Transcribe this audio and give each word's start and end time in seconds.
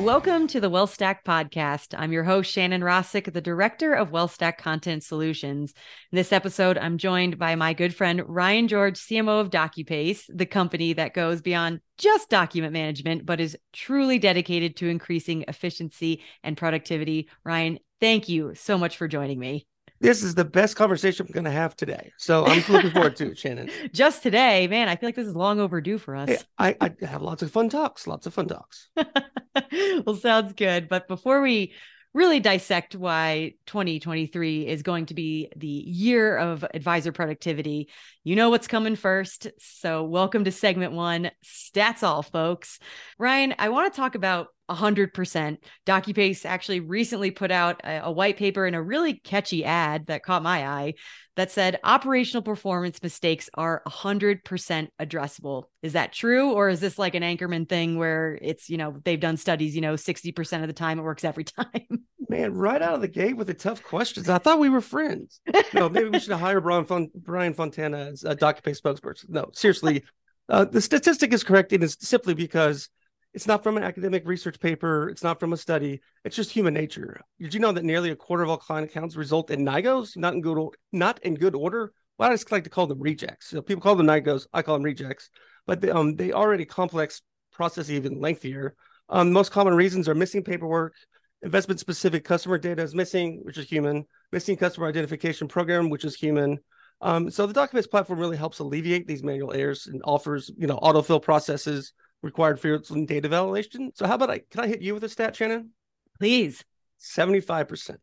Welcome 0.00 0.46
to 0.48 0.60
the 0.60 0.70
WealthStack 0.70 1.24
podcast. 1.26 1.94
I'm 1.96 2.12
your 2.12 2.22
host, 2.22 2.52
Shannon 2.52 2.82
Rossick, 2.82 3.32
the 3.32 3.40
director 3.40 3.94
of 3.94 4.10
WealthStack 4.10 4.58
Content 4.58 5.02
Solutions. 5.02 5.72
In 6.12 6.16
this 6.16 6.34
episode, 6.34 6.76
I'm 6.76 6.98
joined 6.98 7.38
by 7.38 7.54
my 7.54 7.72
good 7.72 7.94
friend, 7.94 8.22
Ryan 8.26 8.68
George, 8.68 9.00
CMO 9.00 9.40
of 9.40 9.48
DocuPace, 9.48 10.24
the 10.28 10.44
company 10.44 10.92
that 10.92 11.14
goes 11.14 11.40
beyond 11.40 11.80
just 11.96 12.28
document 12.28 12.74
management, 12.74 13.24
but 13.24 13.40
is 13.40 13.56
truly 13.72 14.18
dedicated 14.18 14.76
to 14.76 14.88
increasing 14.88 15.46
efficiency 15.48 16.22
and 16.42 16.58
productivity. 16.58 17.30
Ryan, 17.42 17.78
thank 17.98 18.28
you 18.28 18.54
so 18.54 18.76
much 18.76 18.98
for 18.98 19.08
joining 19.08 19.38
me. 19.38 19.66
This 20.00 20.22
is 20.22 20.34
the 20.34 20.44
best 20.44 20.76
conversation 20.76 21.26
I'm 21.26 21.32
going 21.32 21.44
to 21.44 21.50
have 21.50 21.76
today. 21.76 22.12
So 22.18 22.44
I'm 22.44 22.62
looking 22.68 22.90
forward 22.90 23.16
to 23.16 23.30
it, 23.30 23.38
Shannon. 23.38 23.70
Just 23.92 24.22
today, 24.22 24.66
man, 24.66 24.88
I 24.88 24.96
feel 24.96 25.08
like 25.08 25.16
this 25.16 25.26
is 25.26 25.36
long 25.36 25.60
overdue 25.60 25.98
for 25.98 26.14
us. 26.16 26.28
Hey, 26.28 26.38
I, 26.58 26.76
I 26.80 27.06
have 27.06 27.22
lots 27.22 27.42
of 27.42 27.50
fun 27.50 27.68
talks, 27.68 28.06
lots 28.06 28.26
of 28.26 28.34
fun 28.34 28.48
talks. 28.48 28.88
well, 30.04 30.16
sounds 30.16 30.52
good. 30.52 30.88
But 30.88 31.08
before 31.08 31.40
we 31.40 31.72
really 32.16 32.40
dissect 32.40 32.94
why 32.94 33.52
2023 33.66 34.66
is 34.66 34.82
going 34.82 35.04
to 35.04 35.12
be 35.12 35.52
the 35.54 35.66
year 35.66 36.34
of 36.38 36.64
advisor 36.72 37.12
productivity. 37.12 37.90
You 38.24 38.36
know 38.36 38.48
what's 38.48 38.66
coming 38.66 38.96
first. 38.96 39.48
So, 39.58 40.02
welcome 40.02 40.44
to 40.44 40.50
segment 40.50 40.94
one 40.94 41.30
Stats 41.44 42.02
All, 42.02 42.22
folks. 42.22 42.78
Ryan, 43.18 43.54
I 43.58 43.68
want 43.68 43.92
to 43.92 43.96
talk 43.96 44.14
about 44.14 44.48
100%. 44.70 45.58
DocuPace 45.86 46.44
actually 46.44 46.80
recently 46.80 47.30
put 47.30 47.50
out 47.50 47.80
a, 47.84 48.04
a, 48.04 48.12
white 48.12 48.36
paper 48.36 48.66
and 48.66 48.74
a 48.74 48.82
really 48.82 49.14
catchy 49.14 49.64
ad 49.64 50.06
that 50.06 50.22
caught 50.22 50.42
my 50.42 50.66
eye 50.66 50.94
that 51.36 51.50
said 51.50 51.78
operational 51.84 52.42
performance 52.42 53.02
mistakes 53.02 53.48
are 53.54 53.82
100% 53.86 54.88
addressable. 55.00 55.64
Is 55.82 55.92
that 55.92 56.12
true? 56.12 56.52
Or 56.52 56.68
is 56.68 56.80
this 56.80 56.98
like 56.98 57.14
an 57.14 57.22
Anchorman 57.22 57.68
thing 57.68 57.98
where 57.98 58.38
it's, 58.40 58.68
you 58.68 58.78
know, 58.78 58.96
they've 59.04 59.20
done 59.20 59.36
studies, 59.36 59.74
you 59.74 59.82
know, 59.82 59.94
60% 59.94 60.62
of 60.62 60.66
the 60.66 60.72
time 60.72 60.98
it 60.98 61.02
works 61.02 61.24
every 61.24 61.44
time? 61.44 61.86
Man, 62.28 62.54
right 62.54 62.82
out 62.82 62.94
of 62.94 63.00
the 63.02 63.08
gate 63.08 63.36
with 63.36 63.46
the 63.46 63.54
tough 63.54 63.84
questions. 63.84 64.28
I 64.28 64.38
thought 64.38 64.58
we 64.58 64.68
were 64.68 64.80
friends. 64.80 65.40
No, 65.72 65.88
maybe 65.88 66.08
we 66.08 66.18
should 66.18 66.32
hire 66.32 66.60
Brian, 66.60 66.84
Fon- 66.84 67.10
Brian 67.14 67.54
Fontana 67.54 67.98
as 67.98 68.24
a 68.24 68.34
DocuPace 68.34 68.80
spokesperson. 68.80 69.28
No, 69.28 69.50
seriously. 69.52 70.02
Uh, 70.48 70.64
the 70.64 70.80
statistic 70.80 71.32
is 71.32 71.44
correct. 71.44 71.72
And 71.72 71.84
it's 71.84 71.96
simply 72.06 72.34
because 72.34 72.88
it's 73.36 73.46
not 73.46 73.62
from 73.62 73.76
an 73.76 73.82
academic 73.82 74.26
research 74.26 74.58
paper. 74.58 75.10
It's 75.10 75.22
not 75.22 75.38
from 75.38 75.52
a 75.52 75.58
study. 75.58 76.00
It's 76.24 76.34
just 76.34 76.50
human 76.50 76.72
nature. 76.72 77.20
Did 77.38 77.52
you 77.52 77.60
know 77.60 77.70
that 77.70 77.84
nearly 77.84 78.10
a 78.10 78.16
quarter 78.16 78.42
of 78.42 78.48
all 78.48 78.56
client 78.56 78.90
accounts 78.90 79.14
result 79.14 79.50
in 79.50 79.62
NIGOs, 79.62 80.16
not 80.16 80.32
in 80.32 80.40
good, 80.40 80.68
not 80.90 81.22
in 81.22 81.34
good 81.34 81.54
order? 81.54 81.92
Well, 82.16 82.30
I 82.30 82.32
just 82.32 82.50
like 82.50 82.64
to 82.64 82.70
call 82.70 82.86
them 82.86 82.98
rejects. 82.98 83.48
So 83.48 83.60
people 83.60 83.82
call 83.82 83.94
them 83.94 84.06
NIGOs. 84.06 84.46
I 84.54 84.62
call 84.62 84.76
them 84.76 84.84
rejects, 84.84 85.28
but 85.66 85.82
they, 85.82 85.90
um, 85.90 86.16
they 86.16 86.32
already 86.32 86.64
complex 86.64 87.20
process 87.52 87.90
even 87.90 88.18
lengthier. 88.20 88.74
Um, 89.10 89.32
most 89.32 89.52
common 89.52 89.74
reasons 89.74 90.08
are 90.08 90.14
missing 90.14 90.42
paperwork, 90.42 90.94
investment 91.42 91.78
specific 91.78 92.24
customer 92.24 92.56
data 92.56 92.82
is 92.82 92.94
missing, 92.94 93.40
which 93.42 93.58
is 93.58 93.68
human, 93.68 94.06
missing 94.32 94.56
customer 94.56 94.86
identification 94.86 95.46
program, 95.46 95.90
which 95.90 96.06
is 96.06 96.16
human. 96.16 96.58
Um, 97.02 97.30
so 97.30 97.46
the 97.46 97.52
Documents 97.52 97.86
platform 97.86 98.18
really 98.18 98.38
helps 98.38 98.60
alleviate 98.60 99.06
these 99.06 99.22
manual 99.22 99.52
errors 99.52 99.88
and 99.88 100.00
offers, 100.04 100.50
you 100.56 100.66
know, 100.66 100.78
autofill 100.78 101.20
processes 101.20 101.92
required 102.22 102.60
fields 102.60 102.90
and 102.90 103.06
data 103.06 103.28
validation. 103.28 103.90
So 103.94 104.06
how 104.06 104.14
about 104.14 104.30
I 104.30 104.40
can 104.50 104.60
I 104.60 104.66
hit 104.66 104.82
you 104.82 104.94
with 104.94 105.04
a 105.04 105.08
stat, 105.08 105.36
Shannon? 105.36 105.70
Please. 106.18 106.64
75%. 107.00 107.96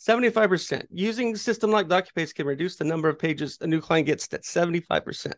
75%. 0.00 0.86
Using 0.90 1.36
system 1.36 1.70
like 1.70 1.86
DocuPace 1.86 2.34
can 2.34 2.46
reduce 2.46 2.76
the 2.76 2.84
number 2.84 3.08
of 3.08 3.18
pages 3.18 3.58
a 3.60 3.66
new 3.66 3.80
client 3.80 4.06
gets 4.06 4.26
to 4.28 4.38
75%. 4.38 5.32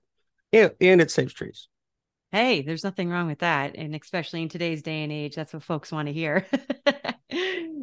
And, 0.52 0.70
and 0.80 1.00
it 1.00 1.10
saves 1.10 1.34
trees. 1.34 1.68
Hey, 2.30 2.62
there's 2.62 2.84
nothing 2.84 3.10
wrong 3.10 3.26
with 3.26 3.40
that. 3.40 3.76
And 3.76 3.94
especially 3.94 4.42
in 4.42 4.48
today's 4.48 4.82
day 4.82 5.02
and 5.02 5.12
age, 5.12 5.34
that's 5.34 5.52
what 5.52 5.62
folks 5.62 5.92
want 5.92 6.08
to 6.08 6.12
hear. 6.12 6.46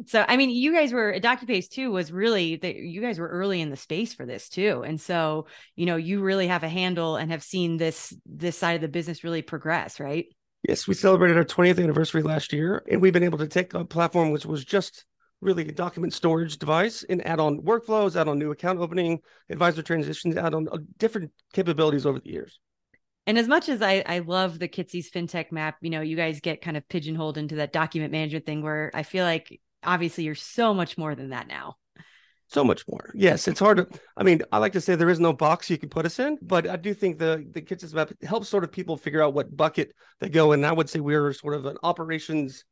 so 0.06 0.24
i 0.28 0.36
mean 0.36 0.50
you 0.50 0.72
guys 0.72 0.92
were 0.92 1.18
docupace 1.20 1.68
too 1.68 1.90
was 1.90 2.12
really 2.12 2.56
that 2.56 2.76
you 2.76 3.00
guys 3.00 3.18
were 3.18 3.28
early 3.28 3.60
in 3.60 3.70
the 3.70 3.76
space 3.76 4.14
for 4.14 4.26
this 4.26 4.48
too. 4.48 4.82
And 4.86 5.00
so 5.00 5.46
you 5.76 5.86
know 5.86 5.96
you 5.96 6.20
really 6.20 6.46
have 6.46 6.62
a 6.62 6.68
handle 6.68 7.16
and 7.16 7.30
have 7.30 7.42
seen 7.42 7.76
this 7.76 8.14
this 8.26 8.56
side 8.58 8.74
of 8.74 8.80
the 8.80 8.88
business 8.88 9.24
really 9.24 9.42
progress 9.42 10.00
right? 10.00 10.26
Yes 10.68 10.86
we 10.86 10.94
celebrated 10.94 11.36
our 11.36 11.44
20th 11.44 11.82
anniversary 11.82 12.22
last 12.22 12.52
year 12.52 12.84
and 12.90 13.00
we've 13.00 13.12
been 13.12 13.22
able 13.22 13.38
to 13.38 13.48
take 13.48 13.74
a 13.74 13.84
platform 13.84 14.30
which 14.30 14.46
was 14.46 14.64
just 14.64 15.04
really 15.40 15.68
a 15.68 15.72
document 15.72 16.12
storage 16.12 16.56
device 16.58 17.04
and 17.08 17.26
add 17.26 17.40
on 17.40 17.60
workflows 17.62 18.20
add 18.20 18.28
on 18.28 18.38
new 18.38 18.52
account 18.52 18.78
opening 18.78 19.18
advisor 19.50 19.82
transitions 19.82 20.36
add 20.36 20.54
on 20.54 20.68
uh, 20.70 20.78
different 20.98 21.30
capabilities 21.52 22.06
over 22.06 22.20
the 22.20 22.30
years. 22.30 22.60
And 23.24 23.38
as 23.38 23.46
much 23.46 23.68
as 23.68 23.82
I, 23.82 24.02
I 24.04 24.18
love 24.18 24.58
the 24.58 24.66
Kitces's 24.66 25.08
fintech 25.08 25.52
map, 25.52 25.76
you 25.80 25.90
know, 25.90 26.00
you 26.00 26.16
guys 26.16 26.40
get 26.40 26.60
kind 26.60 26.76
of 26.76 26.88
pigeonholed 26.88 27.38
into 27.38 27.54
that 27.54 27.72
document 27.72 28.10
management 28.10 28.46
thing 28.46 28.62
where 28.62 28.90
I 28.94 29.04
feel 29.04 29.24
like 29.24 29.60
obviously 29.84 30.24
you're 30.24 30.34
so 30.34 30.74
much 30.74 30.96
more 30.96 31.14
than 31.14 31.30
that 31.30 31.48
now. 31.48 31.76
So 32.48 32.62
much 32.62 32.84
more. 32.86 33.10
Yes, 33.14 33.48
it's 33.48 33.60
hard 33.60 33.78
to. 33.78 33.88
I 34.14 34.24
mean, 34.24 34.42
I 34.52 34.58
like 34.58 34.74
to 34.74 34.80
say 34.80 34.94
there 34.94 35.08
is 35.08 35.18
no 35.18 35.32
box 35.32 35.70
you 35.70 35.78
can 35.78 35.88
put 35.88 36.04
us 36.04 36.18
in, 36.18 36.38
but 36.42 36.68
I 36.68 36.76
do 36.76 36.92
think 36.92 37.18
the 37.18 37.46
the 37.50 37.62
Kitces's 37.62 37.94
map 37.94 38.12
helps 38.22 38.48
sort 38.48 38.62
of 38.62 38.70
people 38.70 38.98
figure 38.98 39.22
out 39.22 39.32
what 39.32 39.56
bucket 39.56 39.94
they 40.20 40.28
go 40.28 40.52
in. 40.52 40.62
I 40.62 40.72
would 40.72 40.90
say 40.90 41.00
we're 41.00 41.32
sort 41.32 41.54
of 41.54 41.64
an 41.64 41.78
operations, 41.82 42.64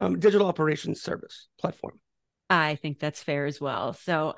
um, 0.00 0.20
digital 0.20 0.46
operations 0.46 1.02
service 1.02 1.48
platform. 1.58 1.98
I 2.48 2.76
think 2.76 3.00
that's 3.00 3.20
fair 3.20 3.46
as 3.46 3.60
well. 3.60 3.92
So, 3.92 4.36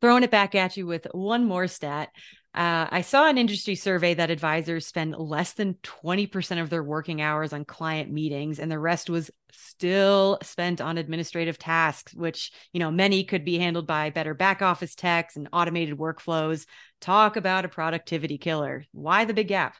throwing 0.00 0.22
it 0.22 0.30
back 0.30 0.54
at 0.54 0.76
you 0.76 0.86
with 0.86 1.08
one 1.10 1.44
more 1.44 1.66
stat. 1.66 2.10
Uh, 2.52 2.88
I 2.90 3.02
saw 3.02 3.28
an 3.28 3.38
industry 3.38 3.76
survey 3.76 4.14
that 4.14 4.30
advisors 4.30 4.84
spend 4.84 5.14
less 5.16 5.52
than 5.52 5.74
20% 5.84 6.60
of 6.60 6.68
their 6.68 6.82
working 6.82 7.22
hours 7.22 7.52
on 7.52 7.64
client 7.64 8.10
meetings, 8.10 8.58
and 8.58 8.70
the 8.70 8.78
rest 8.78 9.08
was 9.08 9.30
still 9.52 10.36
spent 10.42 10.80
on 10.80 10.98
administrative 10.98 11.58
tasks, 11.58 12.12
which, 12.12 12.50
you 12.72 12.80
know, 12.80 12.90
many 12.90 13.22
could 13.22 13.44
be 13.44 13.58
handled 13.58 13.86
by 13.86 14.10
better 14.10 14.34
back 14.34 14.62
office 14.62 14.96
techs 14.96 15.36
and 15.36 15.48
automated 15.52 15.96
workflows. 15.96 16.66
Talk 17.00 17.36
about 17.36 17.64
a 17.64 17.68
productivity 17.68 18.36
killer. 18.36 18.84
Why 18.90 19.24
the 19.24 19.34
big 19.34 19.48
gap? 19.48 19.76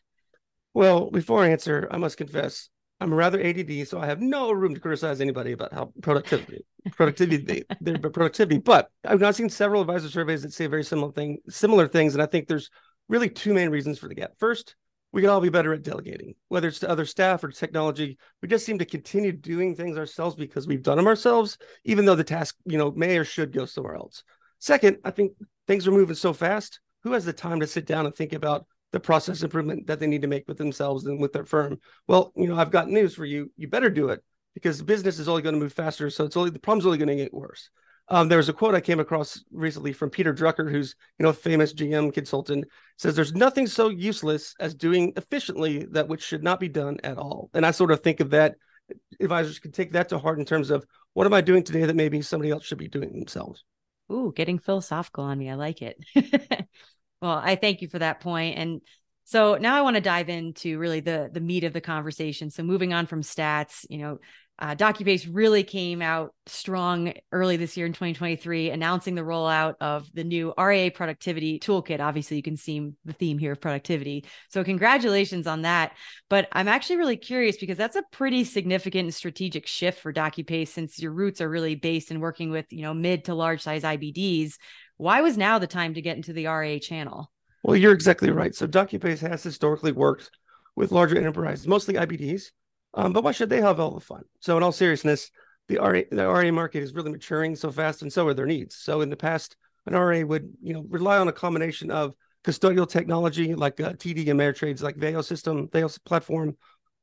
Well, 0.72 1.10
before 1.10 1.42
I 1.42 1.48
answer, 1.48 1.88
I 1.91 1.97
must 1.97 2.16
confess 2.16 2.69
I'm 3.00 3.12
rather 3.15 3.43
ADD, 3.43 3.88
so 3.88 3.99
I 3.99 4.06
have 4.06 4.21
no 4.21 4.53
room 4.53 4.75
to 4.75 4.81
criticize 4.81 5.21
anybody 5.21 5.53
about 5.53 5.72
how 5.72 5.93
productivity, 6.03 6.65
productivity, 6.93 7.65
their 7.81 7.99
productivity. 7.99 8.59
But 8.59 8.91
I've 9.05 9.21
not 9.21 9.34
seen 9.34 9.49
several 9.49 9.81
advisor 9.81 10.11
surveys 10.11 10.43
that 10.43 10.53
say 10.53 10.66
very 10.66 10.84
similar 10.84 11.11
thing, 11.12 11.38
similar 11.49 11.88
things, 11.88 12.15
and 12.15 12.22
I 12.22 12.27
think 12.27 12.47
there's 12.47 12.71
really 13.09 13.31
two 13.31 13.55
main 13.55 13.71
reasons 13.71 13.99
for 13.99 14.09
the 14.09 14.15
gap. 14.15 14.33
First, 14.38 14.77
we 15.12 15.22
can 15.22 15.31
all 15.31 15.41
be 15.41 15.49
better 15.49 15.72
at 15.72 15.83
delegating, 15.83 16.34
whether 16.49 16.69
it's 16.69 16.78
to 16.81 16.91
other 16.91 17.05
staff 17.05 17.43
or 17.43 17.49
technology. 17.49 18.19
We 18.43 18.49
just 18.49 18.66
seem 18.66 18.78
to 18.78 18.84
continue 18.84 19.32
doing 19.32 19.75
things 19.75 19.97
ourselves 19.97 20.37
because 20.37 20.67
we've 20.67 20.82
done 20.82 20.99
them 20.99 21.06
ourselves, 21.06 21.59
even 21.84 22.05
though 22.05 22.15
the 22.15 22.22
task, 22.22 22.56
you 22.67 22.78
know, 22.78 22.93
may 22.93 23.17
or 23.17 23.25
should 23.25 23.53
go 23.53 23.65
somewhere 23.65 23.97
else. 23.97 24.22
Second, 24.59 24.99
I 25.05 25.11
think 25.11 25.32
things 25.67 25.88
are 25.88 25.93
moving 25.93 26.15
so 26.15 26.32
fast. 26.32 26.81
Who 27.03 27.12
has 27.12 27.25
the 27.25 27.32
time 27.32 27.61
to 27.61 27.67
sit 27.67 27.87
down 27.87 28.05
and 28.05 28.15
think 28.15 28.34
about 28.34 28.67
the 28.92 29.00
process 29.00 29.42
improvement 29.42 29.86
that 29.86 30.00
they 30.00 30.06
need 30.06 30.22
to 30.22 30.28
make 30.28 30.48
with 30.48 30.58
themselves 30.58 31.06
and 31.06 31.20
with 31.20 31.32
their 31.32 31.44
firm. 31.44 31.78
Well, 32.08 32.32
you 32.36 32.48
know, 32.48 32.56
I've 32.56 32.70
got 32.70 32.88
news 32.88 33.14
for 33.14 33.24
you. 33.24 33.50
You 33.56 33.68
better 33.68 33.90
do 33.90 34.08
it 34.08 34.22
because 34.54 34.82
business 34.82 35.18
is 35.18 35.28
only 35.28 35.42
going 35.42 35.54
to 35.54 35.60
move 35.60 35.72
faster. 35.72 36.10
So 36.10 36.24
it's 36.24 36.36
only 36.36 36.50
the 36.50 36.58
problem's 36.58 36.86
only 36.86 36.98
going 36.98 37.08
to 37.08 37.16
get 37.16 37.34
worse. 37.34 37.70
Um, 38.08 38.28
there 38.28 38.38
was 38.38 38.48
a 38.48 38.52
quote 38.52 38.74
I 38.74 38.80
came 38.80 38.98
across 38.98 39.44
recently 39.52 39.92
from 39.92 40.10
Peter 40.10 40.34
Drucker, 40.34 40.68
who's 40.68 40.96
you 41.18 41.22
know 41.22 41.30
a 41.30 41.34
famous 41.34 41.72
GM 41.72 42.12
consultant, 42.12 42.64
says 42.98 43.14
there's 43.14 43.34
nothing 43.34 43.68
so 43.68 43.88
useless 43.88 44.54
as 44.58 44.74
doing 44.74 45.12
efficiently 45.16 45.86
that 45.92 46.08
which 46.08 46.24
should 46.24 46.42
not 46.42 46.58
be 46.58 46.68
done 46.68 46.98
at 47.04 47.18
all. 47.18 47.50
And 47.54 47.64
I 47.64 47.70
sort 47.70 47.92
of 47.92 48.00
think 48.00 48.18
of 48.18 48.30
that 48.30 48.56
advisors 49.20 49.60
can 49.60 49.70
take 49.70 49.92
that 49.92 50.08
to 50.08 50.18
heart 50.18 50.40
in 50.40 50.44
terms 50.44 50.70
of 50.70 50.84
what 51.12 51.26
am 51.26 51.34
I 51.34 51.40
doing 51.40 51.62
today 51.62 51.84
that 51.84 51.94
maybe 51.94 52.20
somebody 52.22 52.50
else 52.50 52.64
should 52.64 52.78
be 52.78 52.88
doing 52.88 53.12
themselves. 53.12 53.64
Ooh, 54.10 54.32
getting 54.34 54.58
philosophical 54.58 55.24
on 55.24 55.38
me. 55.38 55.48
I 55.48 55.54
like 55.54 55.80
it. 55.82 55.96
Well, 57.22 57.41
I 57.42 57.56
thank 57.56 57.82
you 57.82 57.88
for 57.88 57.98
that 57.98 58.20
point. 58.20 58.58
And 58.58 58.81
so 59.25 59.56
now 59.56 59.76
I 59.76 59.82
want 59.82 59.97
to 59.97 60.00
dive 60.00 60.28
into 60.28 60.78
really 60.78 61.00
the 61.00 61.31
the 61.32 61.40
meat 61.40 61.64
of 61.64 61.72
the 61.72 61.81
conversation. 61.81 62.50
So 62.50 62.62
moving 62.62 62.93
on 62.93 63.06
from 63.06 63.22
stats, 63.22 63.87
you 63.88 63.99
know, 63.99 64.19
uh, 64.61 64.75
DocuPace 64.75 65.26
really 65.32 65.62
came 65.62 66.02
out 66.02 66.34
strong 66.44 67.14
early 67.32 67.56
this 67.56 67.78
year 67.78 67.87
in 67.87 67.93
2023, 67.93 68.69
announcing 68.69 69.14
the 69.14 69.22
rollout 69.22 69.76
of 69.81 70.12
the 70.12 70.22
new 70.22 70.52
RIA 70.58 70.90
productivity 70.90 71.58
toolkit. 71.58 72.00
Obviously, 72.00 72.37
you 72.37 72.43
can 72.43 72.58
see 72.58 72.90
the 73.06 73.14
theme 73.14 73.38
here 73.38 73.52
of 73.52 73.61
productivity. 73.61 74.26
So, 74.50 74.62
congratulations 74.62 75.46
on 75.46 75.62
that. 75.62 75.93
But 76.28 76.49
I'm 76.52 76.69
actually 76.69 76.96
really 76.96 77.17
curious 77.17 77.56
because 77.56 77.78
that's 77.78 77.96
a 77.96 78.05
pretty 78.12 78.44
significant 78.44 79.05
and 79.05 79.14
strategic 79.14 79.67
shift 79.67 80.00
for 80.00 80.12
DocuPace 80.12 80.69
since 80.69 81.00
your 81.00 81.12
roots 81.12 81.40
are 81.40 81.49
really 81.49 81.75
based 81.75 82.11
in 82.11 82.20
working 82.20 82.50
with, 82.50 82.67
you 82.70 82.82
know, 82.82 82.93
mid 82.93 83.25
to 83.25 83.34
large 83.34 83.62
size 83.62 83.82
IBDs. 83.82 84.56
Why 85.00 85.23
was 85.23 85.38
now 85.38 85.58
the 85.58 85.67
time 85.67 85.94
to 85.94 86.02
get 86.02 86.17
into 86.17 86.35
the 86.35 86.47
RIA 86.47 86.79
channel? 86.79 87.32
Well, 87.62 87.75
you're 87.75 87.94
exactly 87.94 88.31
right. 88.31 88.55
So 88.55 88.67
DocuPace 88.67 89.26
has 89.26 89.43
historically 89.43 89.93
worked 89.93 90.31
with 90.76 90.93
larger 90.93 91.17
enterprises, 91.17 91.67
mostly 91.67 91.94
IBDs. 91.94 92.50
Um, 92.93 93.14
but 93.14 93.25
why 93.25 93.32
should 93.32 93.49
they 93.49 93.62
have 93.62 93.81
all 93.81 93.93
the 93.93 94.00
fun? 94.00 94.25
So, 94.41 94.58
in 94.58 94.62
all 94.62 94.73
seriousness, 94.73 95.31
the 95.69 95.79
RA, 95.79 96.02
the 96.11 96.26
RA 96.26 96.50
market 96.52 96.82
is 96.82 96.93
really 96.93 97.12
maturing 97.12 97.56
so 97.56 97.70
fast, 97.73 98.02
and 98.02 98.12
so 98.12 98.26
are 98.26 98.35
their 98.35 98.44
needs. 98.44 98.76
So, 98.76 99.00
in 99.00 99.08
the 99.08 99.17
past, 99.17 99.56
an 99.87 99.94
RA 99.94 100.20
would 100.20 100.52
you 100.61 100.75
know 100.75 100.85
rely 100.91 101.17
on 101.17 101.29
a 101.29 101.32
combination 101.32 101.91
of 101.91 102.14
custodial 102.44 102.87
technology 102.87 103.55
like 103.55 103.81
uh, 103.81 103.94
TD 103.94 104.26
Ameritrade's 104.26 104.82
like 104.82 104.96
Veo 104.96 105.23
system, 105.23 105.70
Veo 105.73 105.88
platform, 106.05 106.56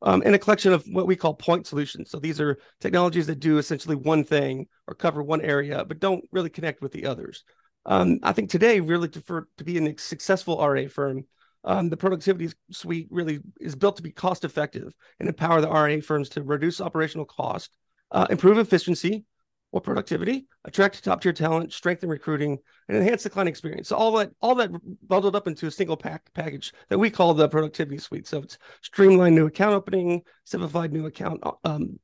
um, 0.04 0.22
and 0.24 0.36
a 0.36 0.40
collection 0.40 0.72
of 0.72 0.86
what 0.92 1.08
we 1.08 1.16
call 1.16 1.34
point 1.34 1.66
solutions. 1.66 2.12
So 2.12 2.20
these 2.20 2.40
are 2.40 2.60
technologies 2.80 3.26
that 3.26 3.40
do 3.40 3.58
essentially 3.58 3.96
one 3.96 4.24
thing 4.24 4.68
or 4.88 4.94
cover 4.94 5.24
one 5.24 5.42
area, 5.42 5.84
but 5.84 6.00
don't 6.00 6.26
really 6.32 6.52
connect 6.52 6.82
with 6.82 6.92
the 6.92 7.08
others. 7.08 7.44
Um, 7.88 8.19
I 8.22 8.34
think 8.34 8.50
today, 8.50 8.80
really, 8.80 9.07
to, 9.10 9.22
for, 9.22 9.48
to 9.57 9.63
be 9.63 9.78
a 9.78 9.98
successful 9.98 10.57
RA 10.57 10.88
firm, 10.88 11.24
um, 11.63 11.89
the 11.89 11.98
productivity 11.98 12.54
suite 12.72 13.07
really 13.10 13.39
is 13.60 13.75
built 13.75 13.98
to 13.98 14.04
be 14.04 14.12
cost 14.12 14.44
effective 14.44 14.94
and 15.19 15.28
empower 15.28 15.62
the 15.62 15.69
RA 15.69 16.00
firms 16.01 16.30
to 16.30 16.44
reduce 16.44 16.81
operational 16.81 17.25
cost, 17.25 17.75
uh, 18.12 18.28
improve 18.30 18.57
efficiency, 18.57 19.25
or 19.72 19.81
productivity, 19.81 20.48
attract 20.63 21.04
top 21.04 21.22
tier 21.22 21.34
talent, 21.34 21.74
strengthen 21.74 22.10
recruiting, 22.10 22.57
and 22.88 22.98
enhance 22.98 23.24
the 23.24 23.30
client 23.30 23.50
experience. 23.50 23.90
So 23.90 23.98
all 23.98 24.13
that 24.13 24.31
all 24.42 24.56
that 24.56 24.72
bundled 25.07 25.36
up 25.36 25.48
into 25.48 25.68
a 25.68 25.72
single 25.72 25.98
pack 25.98 26.30
package 26.33 26.74
that 26.90 26.98
we 26.98 27.10
call 27.10 27.33
the 27.33 27.50
productivity 27.50 27.98
suite. 27.98 28.28
So 28.28 28.40
it's 28.40 28.57
streamlined 28.81 29.36
new 29.36 29.48
account 29.48 29.74
opening, 29.74 30.22
simplified 30.45 30.94
new 30.94 31.06
account 31.06 31.44
um, 31.66 32.00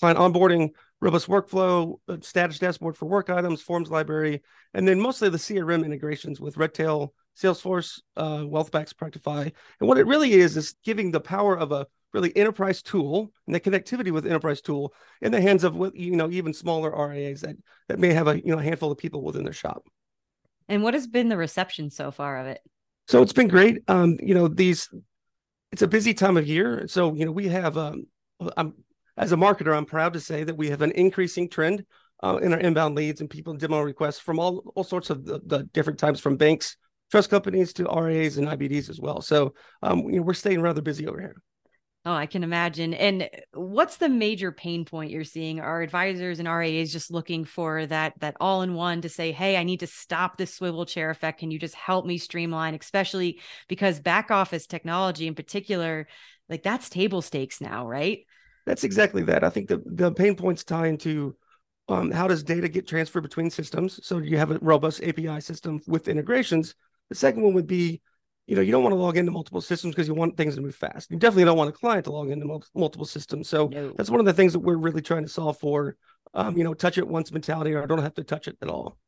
client 0.00 0.18
onboarding, 0.18 0.70
robust 1.02 1.26
workflow, 1.26 1.96
status 2.20 2.60
dashboard 2.60 2.96
for 2.96 3.06
work 3.06 3.28
items, 3.28 3.60
forms 3.60 3.90
library, 3.90 4.40
and 4.72 4.86
then 4.86 5.00
mostly 5.00 5.28
the 5.28 5.36
CRM 5.36 5.84
integrations 5.84 6.40
with 6.40 6.56
Redtail, 6.56 7.12
Salesforce, 7.36 8.00
uh, 8.16 8.38
Wealthbox, 8.38 8.94
Practifi. 8.94 9.52
And 9.80 9.88
what 9.88 9.98
it 9.98 10.06
really 10.06 10.32
is 10.32 10.56
is 10.56 10.76
giving 10.84 11.10
the 11.10 11.20
power 11.20 11.58
of 11.58 11.72
a 11.72 11.88
really 12.14 12.34
enterprise 12.36 12.82
tool 12.82 13.32
and 13.46 13.54
the 13.54 13.58
connectivity 13.58 14.12
with 14.12 14.26
enterprise 14.26 14.60
tool 14.60 14.94
in 15.20 15.32
the 15.32 15.40
hands 15.40 15.64
of 15.64 15.74
you 15.94 16.14
know 16.14 16.30
even 16.30 16.54
smaller 16.54 16.90
RAs 16.90 17.40
that 17.40 17.56
that 17.88 17.98
may 17.98 18.12
have 18.12 18.28
a 18.28 18.38
you 18.38 18.52
know 18.52 18.60
a 18.60 18.62
handful 18.62 18.92
of 18.92 18.98
people 18.98 19.24
within 19.24 19.42
their 19.42 19.52
shop. 19.52 19.82
And 20.68 20.84
what 20.84 20.94
has 20.94 21.08
been 21.08 21.28
the 21.28 21.36
reception 21.36 21.90
so 21.90 22.12
far 22.12 22.38
of 22.38 22.46
it? 22.46 22.60
So 23.08 23.22
it's 23.22 23.32
been 23.32 23.48
great. 23.48 23.82
Um, 23.88 24.18
you 24.22 24.34
know, 24.34 24.46
these 24.46 24.88
it's 25.72 25.82
a 25.82 25.88
busy 25.88 26.14
time 26.14 26.36
of 26.36 26.46
year. 26.46 26.86
So, 26.86 27.14
you 27.14 27.24
know, 27.24 27.32
we 27.32 27.48
have 27.48 27.76
um 27.76 28.06
I'm 28.56 28.74
as 29.16 29.32
a 29.32 29.36
marketer, 29.36 29.76
I'm 29.76 29.86
proud 29.86 30.12
to 30.14 30.20
say 30.20 30.44
that 30.44 30.56
we 30.56 30.70
have 30.70 30.82
an 30.82 30.92
increasing 30.92 31.48
trend 31.48 31.84
uh, 32.22 32.38
in 32.42 32.52
our 32.52 32.60
inbound 32.60 32.94
leads 32.94 33.20
and 33.20 33.28
people 33.28 33.54
demo 33.54 33.80
requests 33.80 34.20
from 34.20 34.38
all, 34.38 34.72
all 34.74 34.84
sorts 34.84 35.10
of 35.10 35.24
the, 35.24 35.40
the 35.46 35.64
different 35.72 35.98
types 35.98 36.20
from 36.20 36.36
banks, 36.36 36.76
trust 37.10 37.30
companies 37.30 37.72
to 37.74 37.84
RAs 37.84 38.38
and 38.38 38.48
IBDs 38.48 38.88
as 38.88 39.00
well. 39.00 39.20
So 39.20 39.54
um, 39.82 40.00
you 40.08 40.16
know, 40.16 40.22
we're 40.22 40.34
staying 40.34 40.60
rather 40.60 40.82
busy 40.82 41.06
over 41.06 41.20
here. 41.20 41.36
Oh, 42.04 42.14
I 42.14 42.26
can 42.26 42.42
imagine. 42.42 42.94
And 42.94 43.30
what's 43.54 43.98
the 43.98 44.08
major 44.08 44.50
pain 44.50 44.84
point 44.84 45.12
you're 45.12 45.22
seeing? 45.22 45.60
Are 45.60 45.82
advisors 45.82 46.40
and 46.40 46.48
RAs 46.48 46.90
just 46.90 47.12
looking 47.12 47.44
for 47.44 47.86
that 47.86 48.14
that 48.18 48.36
all 48.40 48.62
in 48.62 48.74
one 48.74 49.02
to 49.02 49.08
say, 49.08 49.30
"Hey, 49.30 49.56
I 49.56 49.62
need 49.62 49.80
to 49.80 49.86
stop 49.86 50.36
this 50.36 50.52
swivel 50.52 50.84
chair 50.84 51.10
effect. 51.10 51.38
Can 51.38 51.52
you 51.52 51.60
just 51.60 51.76
help 51.76 52.04
me 52.04 52.18
streamline?" 52.18 52.74
Especially 52.74 53.40
because 53.68 54.00
back 54.00 54.32
office 54.32 54.66
technology 54.66 55.28
in 55.28 55.36
particular, 55.36 56.08
like 56.48 56.64
that's 56.64 56.88
table 56.88 57.22
stakes 57.22 57.60
now, 57.60 57.86
right? 57.86 58.26
That's 58.66 58.84
exactly 58.84 59.22
that. 59.24 59.44
I 59.44 59.50
think 59.50 59.68
the 59.68 59.82
the 59.84 60.12
pain 60.12 60.36
points 60.36 60.64
tie 60.64 60.86
into 60.86 61.36
um, 61.88 62.10
how 62.10 62.28
does 62.28 62.42
data 62.42 62.68
get 62.68 62.86
transferred 62.86 63.22
between 63.22 63.50
systems? 63.50 63.98
So 64.06 64.18
you 64.18 64.38
have 64.38 64.50
a 64.50 64.58
robust 64.60 65.02
API 65.02 65.40
system 65.40 65.80
with 65.86 66.08
integrations. 66.08 66.74
The 67.08 67.16
second 67.16 67.42
one 67.42 67.54
would 67.54 67.66
be 67.66 68.00
you 68.46 68.56
know, 68.56 68.62
you 68.62 68.72
don't 68.72 68.82
want 68.82 68.92
to 68.92 68.98
log 68.98 69.16
into 69.16 69.30
multiple 69.30 69.60
systems 69.60 69.94
because 69.94 70.08
you 70.08 70.14
want 70.14 70.36
things 70.36 70.56
to 70.56 70.60
move 70.60 70.74
fast. 70.74 71.10
You 71.10 71.16
definitely 71.16 71.44
don't 71.44 71.56
want 71.56 71.70
a 71.70 71.72
client 71.72 72.04
to 72.06 72.12
log 72.12 72.30
into 72.30 72.44
mul- 72.44 72.64
multiple 72.74 73.06
systems. 73.06 73.48
So 73.48 73.68
no. 73.68 73.92
that's 73.96 74.10
one 74.10 74.20
of 74.20 74.26
the 74.26 74.32
things 74.32 74.52
that 74.52 74.58
we're 74.58 74.76
really 74.76 75.00
trying 75.00 75.22
to 75.22 75.28
solve 75.28 75.58
for. 75.58 75.96
Um, 76.34 76.56
you 76.56 76.64
know, 76.64 76.74
touch 76.74 76.98
it 76.98 77.06
once 77.06 77.30
mentality, 77.30 77.72
or 77.72 77.82
I 77.82 77.86
don't 77.86 78.02
have 78.02 78.14
to 78.14 78.24
touch 78.24 78.48
it 78.48 78.56
at 78.60 78.68
all. 78.68 78.98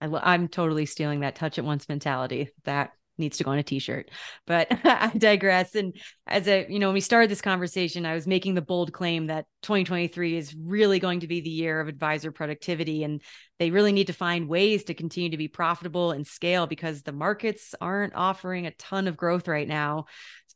I, 0.00 0.34
am 0.34 0.48
totally 0.48 0.86
stealing 0.86 1.20
that 1.20 1.34
touch 1.34 1.58
it 1.58 1.64
once 1.64 1.88
mentality. 1.88 2.50
That 2.64 2.92
needs 3.18 3.38
to 3.38 3.44
go 3.44 3.50
on 3.50 3.58
a 3.58 3.62
t-shirt. 3.62 4.10
But 4.46 4.68
i 4.84 5.10
digress. 5.16 5.74
And 5.74 5.94
as 6.26 6.46
a 6.46 6.66
you 6.68 6.78
know 6.78 6.88
when 6.88 6.94
we 6.94 7.00
started 7.00 7.30
this 7.30 7.40
conversation 7.40 8.04
i 8.04 8.14
was 8.14 8.26
making 8.26 8.54
the 8.54 8.62
bold 8.62 8.92
claim 8.92 9.26
that 9.26 9.46
2023 9.62 10.36
is 10.36 10.54
really 10.54 10.98
going 10.98 11.20
to 11.20 11.26
be 11.26 11.40
the 11.40 11.50
year 11.50 11.80
of 11.80 11.88
advisor 11.88 12.30
productivity 12.30 13.02
and 13.02 13.22
they 13.58 13.70
really 13.70 13.92
need 13.92 14.08
to 14.08 14.12
find 14.12 14.48
ways 14.48 14.84
to 14.84 14.94
continue 14.94 15.30
to 15.30 15.36
be 15.36 15.48
profitable 15.48 16.12
and 16.12 16.26
scale 16.26 16.66
because 16.66 17.02
the 17.02 17.12
markets 17.12 17.74
aren't 17.80 18.14
offering 18.14 18.66
a 18.66 18.72
ton 18.72 19.08
of 19.08 19.16
growth 19.16 19.48
right 19.48 19.66
now. 19.66 20.06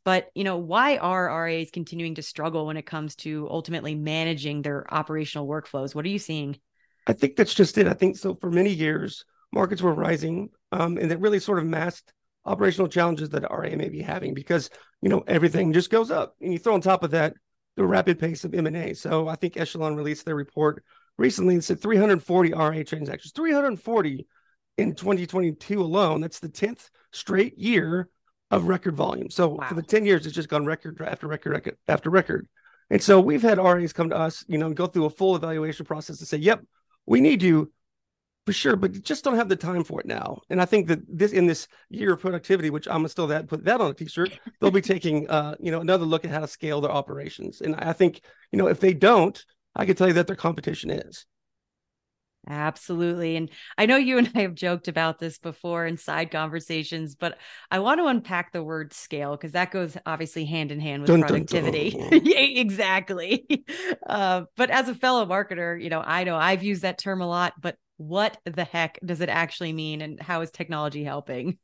But 0.05 0.29
you 0.35 0.43
know 0.43 0.57
why 0.57 0.97
are 0.97 1.27
ras 1.27 1.71
continuing 1.71 2.15
to 2.15 2.21
struggle 2.21 2.65
when 2.65 2.77
it 2.77 2.85
comes 2.85 3.15
to 3.17 3.47
ultimately 3.49 3.95
managing 3.95 4.61
their 4.61 4.91
operational 4.93 5.47
workflows? 5.47 5.95
What 5.95 6.05
are 6.05 6.09
you 6.09 6.19
seeing? 6.19 6.57
I 7.07 7.13
think 7.13 7.35
that's 7.35 7.53
just 7.53 7.77
it. 7.77 7.87
I 7.87 7.93
think 7.93 8.17
so 8.17 8.35
for 8.35 8.49
many 8.49 8.71
years 8.71 9.25
markets 9.53 9.81
were 9.81 9.93
rising 9.93 10.49
um, 10.71 10.97
and 10.97 11.11
it 11.11 11.19
really 11.19 11.39
sort 11.39 11.59
of 11.59 11.65
masked 11.65 12.11
operational 12.45 12.87
challenges 12.87 13.29
that 13.29 13.49
RA 13.49 13.75
may 13.75 13.89
be 13.89 14.01
having 14.01 14.33
because 14.33 14.69
you 15.01 15.09
know 15.09 15.23
everything 15.27 15.73
just 15.73 15.89
goes 15.89 16.11
up, 16.11 16.35
and 16.41 16.51
you 16.51 16.59
throw 16.59 16.73
on 16.73 16.81
top 16.81 17.03
of 17.03 17.11
that 17.11 17.33
the 17.75 17.85
rapid 17.85 18.19
pace 18.19 18.43
of 18.43 18.53
M&A. 18.53 18.93
So 18.93 19.27
I 19.27 19.35
think 19.35 19.57
Echelon 19.57 19.95
released 19.95 20.25
their 20.25 20.35
report 20.35 20.83
recently 21.17 21.55
and 21.55 21.63
said 21.63 21.81
340 21.81 22.53
RA 22.53 22.83
transactions, 22.85 23.31
340 23.31 24.27
in 24.77 24.95
2022 24.95 25.81
alone. 25.81 26.21
That's 26.21 26.39
the 26.39 26.49
10th 26.49 26.89
straight 27.11 27.57
year 27.57 28.09
of 28.51 28.67
record 28.67 28.95
volume. 28.95 29.29
So 29.29 29.49
wow. 29.49 29.67
for 29.67 29.73
the 29.75 29.81
10 29.81 30.05
years, 30.05 30.25
it's 30.25 30.35
just 30.35 30.49
gone 30.49 30.65
record 30.65 31.01
after 31.01 31.27
record, 31.27 31.51
record 31.51 31.77
after 31.87 32.09
record. 32.09 32.47
And 32.89 33.01
so 33.01 33.19
we've 33.19 33.41
had 33.41 33.57
RAs 33.57 33.93
come 33.93 34.09
to 34.09 34.17
us, 34.17 34.45
you 34.47 34.57
know, 34.57 34.71
go 34.71 34.85
through 34.85 35.05
a 35.05 35.09
full 35.09 35.35
evaluation 35.35 35.85
process 35.85 36.19
and 36.19 36.27
say, 36.27 36.37
yep, 36.37 36.61
we 37.05 37.21
need 37.21 37.41
you 37.41 37.71
for 38.45 38.53
sure, 38.53 38.75
but 38.75 39.03
just 39.03 39.23
don't 39.23 39.35
have 39.35 39.49
the 39.49 39.55
time 39.55 39.83
for 39.83 40.01
it 40.01 40.05
now. 40.05 40.41
And 40.49 40.61
I 40.61 40.65
think 40.65 40.87
that 40.87 40.99
this 41.07 41.31
in 41.31 41.47
this 41.47 41.67
year 41.89 42.13
of 42.13 42.19
productivity, 42.19 42.69
which 42.69 42.87
I'm 42.87 43.07
still 43.07 43.27
that 43.27 43.47
put 43.47 43.63
that 43.65 43.79
on 43.79 43.91
a 43.91 43.93
t-shirt, 43.93 44.37
they'll 44.59 44.71
be 44.71 44.81
taking 44.81 45.29
uh, 45.29 45.55
you 45.59 45.71
know, 45.71 45.79
another 45.79 46.05
look 46.05 46.25
at 46.25 46.31
how 46.31 46.41
to 46.41 46.47
scale 46.47 46.81
their 46.81 46.91
operations. 46.91 47.61
And 47.61 47.75
I 47.75 47.93
think, 47.93 48.21
you 48.51 48.57
know, 48.57 48.67
if 48.67 48.79
they 48.79 48.93
don't, 48.93 49.41
I 49.75 49.85
can 49.85 49.95
tell 49.95 50.07
you 50.07 50.13
that 50.13 50.27
their 50.27 50.35
competition 50.35 50.89
is. 50.89 51.25
Absolutely. 52.49 53.37
And 53.37 53.49
I 53.77 53.85
know 53.85 53.95
you 53.95 54.17
and 54.17 54.29
I 54.35 54.41
have 54.41 54.53
joked 54.53 54.89
about 54.89 55.17
this 55.17 55.37
before 55.37 55.85
in 55.85 55.97
side 55.97 56.29
conversations, 56.29 57.15
but 57.15 57.37
I 57.71 57.79
want 57.79 57.99
to 58.01 58.07
unpack 58.07 58.51
the 58.51 58.63
word 58.63 58.91
scale 58.93 59.31
because 59.31 59.53
that 59.53 59.71
goes 59.71 59.95
obviously 60.05 60.43
hand 60.43 60.71
in 60.71 60.81
hand 60.81 61.03
with 61.03 61.07
dun, 61.07 61.21
productivity. 61.21 61.91
Dun, 61.91 62.09
dun. 62.09 62.21
yeah, 62.25 62.39
exactly. 62.39 63.47
Uh, 64.05 64.43
but 64.57 64.69
as 64.69 64.89
a 64.89 64.95
fellow 64.95 65.25
marketer, 65.25 65.81
you 65.81 65.89
know, 65.89 66.01
I 66.05 66.23
know 66.23 66.35
I've 66.35 66.61
used 66.61 66.81
that 66.81 66.97
term 66.97 67.21
a 67.21 67.27
lot, 67.27 67.53
but 67.59 67.77
what 68.07 68.37
the 68.45 68.63
heck 68.63 68.99
does 69.05 69.21
it 69.21 69.29
actually 69.29 69.73
mean 69.73 70.01
and 70.01 70.19
how 70.19 70.41
is 70.41 70.51
technology 70.51 71.03
helping? 71.03 71.57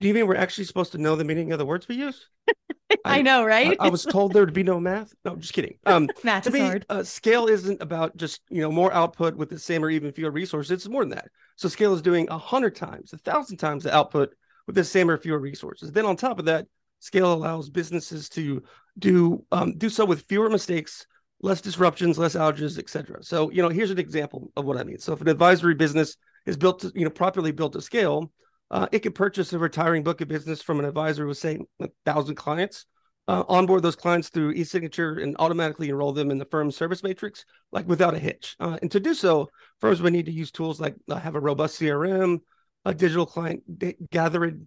Do 0.00 0.08
you 0.08 0.14
mean 0.14 0.26
we're 0.26 0.36
actually 0.36 0.64
supposed 0.64 0.92
to 0.92 0.98
know 0.98 1.16
the 1.16 1.24
meaning 1.24 1.52
of 1.52 1.58
the 1.58 1.66
words 1.66 1.86
we 1.86 1.96
use? 1.96 2.28
I, 2.48 2.96
I, 3.04 3.22
know, 3.22 3.44
right? 3.44 3.76
I, 3.78 3.86
I, 3.86 3.88
was 3.88 4.04
told 4.04 4.32
there 4.32 4.44
would 4.44 4.54
be 4.54 4.62
no 4.62 4.80
math. 4.80 5.12
No, 5.24 5.36
just 5.36 5.52
kidding. 5.52 5.78
Um, 5.86 6.08
math 6.24 6.44
to 6.44 6.48
is 6.48 6.54
me, 6.54 6.60
hard. 6.60 6.86
Uh, 6.88 7.02
scale 7.02 7.46
isn't 7.46 7.80
about 7.80 8.16
just 8.16 8.40
you 8.48 8.60
know 8.62 8.72
more 8.72 8.92
output 8.92 9.36
with 9.36 9.50
the 9.50 9.58
same 9.58 9.84
or 9.84 9.90
even 9.90 10.12
fewer 10.12 10.30
resources. 10.30 10.70
It's 10.70 10.88
more 10.88 11.02
than 11.02 11.10
that. 11.10 11.28
So 11.56 11.68
scale 11.68 11.94
is 11.94 12.02
doing 12.02 12.26
a 12.30 12.38
hundred 12.38 12.74
times, 12.74 13.12
a 13.12 13.18
thousand 13.18 13.58
times 13.58 13.84
the 13.84 13.94
output 13.94 14.34
with 14.66 14.74
the 14.74 14.84
same 14.84 15.10
or 15.10 15.16
fewer 15.16 15.38
resources. 15.38 15.92
Then 15.92 16.06
on 16.06 16.16
top 16.16 16.38
of 16.38 16.46
that, 16.46 16.66
scale 16.98 17.32
allows 17.32 17.70
businesses 17.70 18.28
to 18.30 18.62
do 18.98 19.44
um, 19.52 19.76
do 19.78 19.88
so 19.88 20.04
with 20.04 20.22
fewer 20.22 20.50
mistakes 20.50 21.06
less 21.42 21.60
disruptions, 21.60 22.18
less 22.18 22.34
outages, 22.34 22.78
etc. 22.78 23.22
So, 23.22 23.50
you 23.50 23.62
know, 23.62 23.68
here's 23.68 23.90
an 23.90 23.98
example 23.98 24.50
of 24.56 24.64
what 24.64 24.78
I 24.78 24.84
mean. 24.84 24.98
So, 24.98 25.12
if 25.12 25.20
an 25.20 25.28
advisory 25.28 25.74
business 25.74 26.16
is 26.46 26.56
built 26.56 26.80
to, 26.80 26.92
you 26.94 27.04
know, 27.04 27.10
properly 27.10 27.52
built 27.52 27.74
to 27.74 27.82
scale, 27.82 28.32
uh, 28.70 28.86
it 28.92 29.00
could 29.00 29.14
purchase 29.14 29.52
a 29.52 29.58
retiring 29.58 30.02
book 30.02 30.20
of 30.20 30.28
business 30.28 30.62
from 30.62 30.78
an 30.78 30.86
advisor 30.86 31.26
with, 31.26 31.38
say, 31.38 31.58
a 31.80 31.88
thousand 32.06 32.36
clients, 32.36 32.86
uh, 33.28 33.44
onboard 33.48 33.82
those 33.82 33.96
clients 33.96 34.28
through 34.28 34.52
e-signature 34.52 35.18
and 35.18 35.36
automatically 35.38 35.88
enroll 35.88 36.12
them 36.12 36.30
in 36.30 36.38
the 36.38 36.46
firm's 36.46 36.76
service 36.76 37.02
matrix, 37.02 37.44
like 37.70 37.86
without 37.86 38.14
a 38.14 38.18
hitch. 38.18 38.56
Uh, 38.58 38.78
and 38.80 38.90
to 38.90 39.00
do 39.00 39.12
so, 39.12 39.48
firms 39.80 40.00
would 40.00 40.12
need 40.12 40.26
to 40.26 40.32
use 40.32 40.50
tools 40.50 40.80
like 40.80 40.94
uh, 41.10 41.16
have 41.16 41.34
a 41.34 41.40
robust 41.40 41.78
CRM, 41.80 42.40
a 42.84 42.94
digital 42.94 43.26
client 43.26 43.62
gathering 44.10 44.66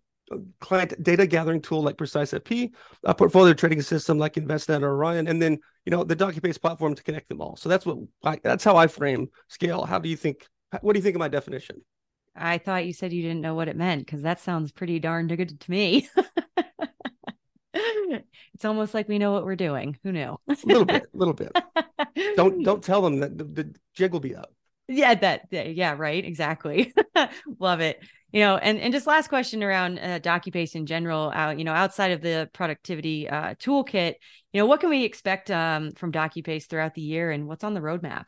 client 0.59 1.01
data 1.03 1.27
gathering 1.27 1.61
tool 1.61 1.81
like 1.83 1.97
PreciseFP, 1.97 2.71
a 3.03 3.13
portfolio 3.15 3.53
trading 3.53 3.81
system 3.81 4.17
like 4.17 4.33
Envestnet 4.33 4.81
or 4.81 4.95
Orion, 4.95 5.27
and 5.27 5.41
then 5.41 5.59
you 5.85 5.91
know 5.91 6.03
the 6.03 6.15
DocuPace 6.15 6.59
platform 6.59 6.95
to 6.95 7.03
connect 7.03 7.29
them 7.29 7.41
all. 7.41 7.55
So 7.55 7.69
that's 7.69 7.85
what 7.85 7.97
I, 8.23 8.39
that's 8.43 8.63
how 8.63 8.77
I 8.77 8.87
frame 8.87 9.29
scale. 9.47 9.85
How 9.85 9.99
do 9.99 10.09
you 10.09 10.15
think? 10.15 10.47
What 10.81 10.93
do 10.93 10.99
you 10.99 11.03
think 11.03 11.15
of 11.15 11.19
my 11.19 11.27
definition? 11.27 11.81
I 12.35 12.57
thought 12.57 12.85
you 12.85 12.93
said 12.93 13.13
you 13.13 13.21
didn't 13.21 13.41
know 13.41 13.55
what 13.55 13.69
it 13.69 13.77
meant 13.77 14.05
because 14.05 14.23
that 14.23 14.41
sounds 14.41 14.71
pretty 14.71 14.99
darn 14.99 15.27
good 15.27 15.59
to 15.59 15.71
me. 15.71 16.09
it's 17.73 18.65
almost 18.65 18.93
like 18.93 19.07
we 19.07 19.19
know 19.19 19.31
what 19.31 19.45
we're 19.45 19.55
doing. 19.55 19.97
Who 20.03 20.11
knew? 20.11 20.37
a 20.49 20.57
little 20.65 20.85
bit, 20.85 21.03
a 21.03 21.17
little 21.17 21.33
bit. 21.33 21.55
Don't 22.35 22.63
don't 22.63 22.83
tell 22.83 23.01
them 23.01 23.19
that 23.19 23.37
the, 23.37 23.43
the 23.43 23.75
jig 23.93 24.11
will 24.11 24.19
be 24.19 24.35
up. 24.35 24.53
Yeah, 24.87 25.15
that 25.15 25.47
yeah, 25.51 25.95
right, 25.97 26.23
exactly. 26.23 26.93
Love 27.59 27.81
it 27.81 27.99
you 28.35 28.41
know 28.41 28.57
and 28.57 28.79
and 28.79 28.93
just 28.93 29.07
last 29.07 29.29
question 29.29 29.63
around 29.63 29.97
uh, 29.97 30.19
docupace 30.19 30.75
in 30.75 30.85
general 30.85 31.31
uh, 31.33 31.51
you 31.51 31.63
know 31.63 31.71
outside 31.71 32.11
of 32.11 32.21
the 32.21 32.49
productivity 32.53 33.29
uh, 33.29 33.55
toolkit 33.55 34.15
you 34.51 34.59
know 34.59 34.65
what 34.65 34.81
can 34.81 34.89
we 34.89 35.05
expect 35.05 35.49
um, 35.49 35.93
from 35.93 36.11
docupace 36.11 36.67
throughout 36.67 36.93
the 36.93 37.01
year 37.01 37.31
and 37.31 37.47
what's 37.47 37.63
on 37.63 37.73
the 37.73 37.81
roadmap? 37.81 38.27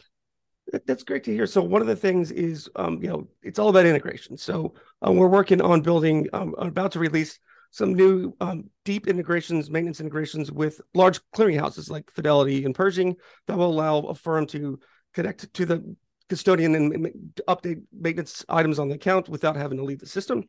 That's 0.85 1.03
great 1.03 1.23
to 1.23 1.33
hear. 1.33 1.45
So 1.45 1.61
one 1.61 1.79
of 1.79 1.87
the 1.87 1.95
things 1.95 2.31
is 2.31 2.69
um, 2.75 3.01
you 3.01 3.09
know 3.09 3.27
it's 3.43 3.59
all 3.59 3.69
about 3.69 3.85
integration. 3.85 4.37
So 4.37 4.73
uh, 5.05 5.11
we're 5.11 5.27
working 5.27 5.61
on 5.61 5.81
building 5.81 6.27
um, 6.33 6.53
about 6.57 6.91
to 6.93 6.99
release 6.99 7.39
some 7.71 7.93
new 7.93 8.33
um, 8.41 8.69
deep 8.85 9.07
integrations, 9.07 9.69
maintenance 9.69 9.99
integrations 9.99 10.51
with 10.51 10.81
large 10.93 11.19
clearinghouses 11.35 11.89
like 11.89 12.11
Fidelity 12.11 12.65
and 12.65 12.73
Pershing 12.73 13.15
that 13.47 13.57
will 13.57 13.71
allow 13.71 13.99
a 13.99 14.15
firm 14.15 14.47
to 14.47 14.79
connect 15.13 15.53
to 15.53 15.65
the 15.65 15.95
custodian 16.29 16.75
and 16.75 17.31
update 17.47 17.81
maintenance 17.91 18.45
items 18.49 18.79
on 18.79 18.89
the 18.89 18.95
account 18.95 19.29
without 19.29 19.55
having 19.55 19.77
to 19.77 19.83
leave 19.83 19.99
the 19.99 20.07
system, 20.07 20.43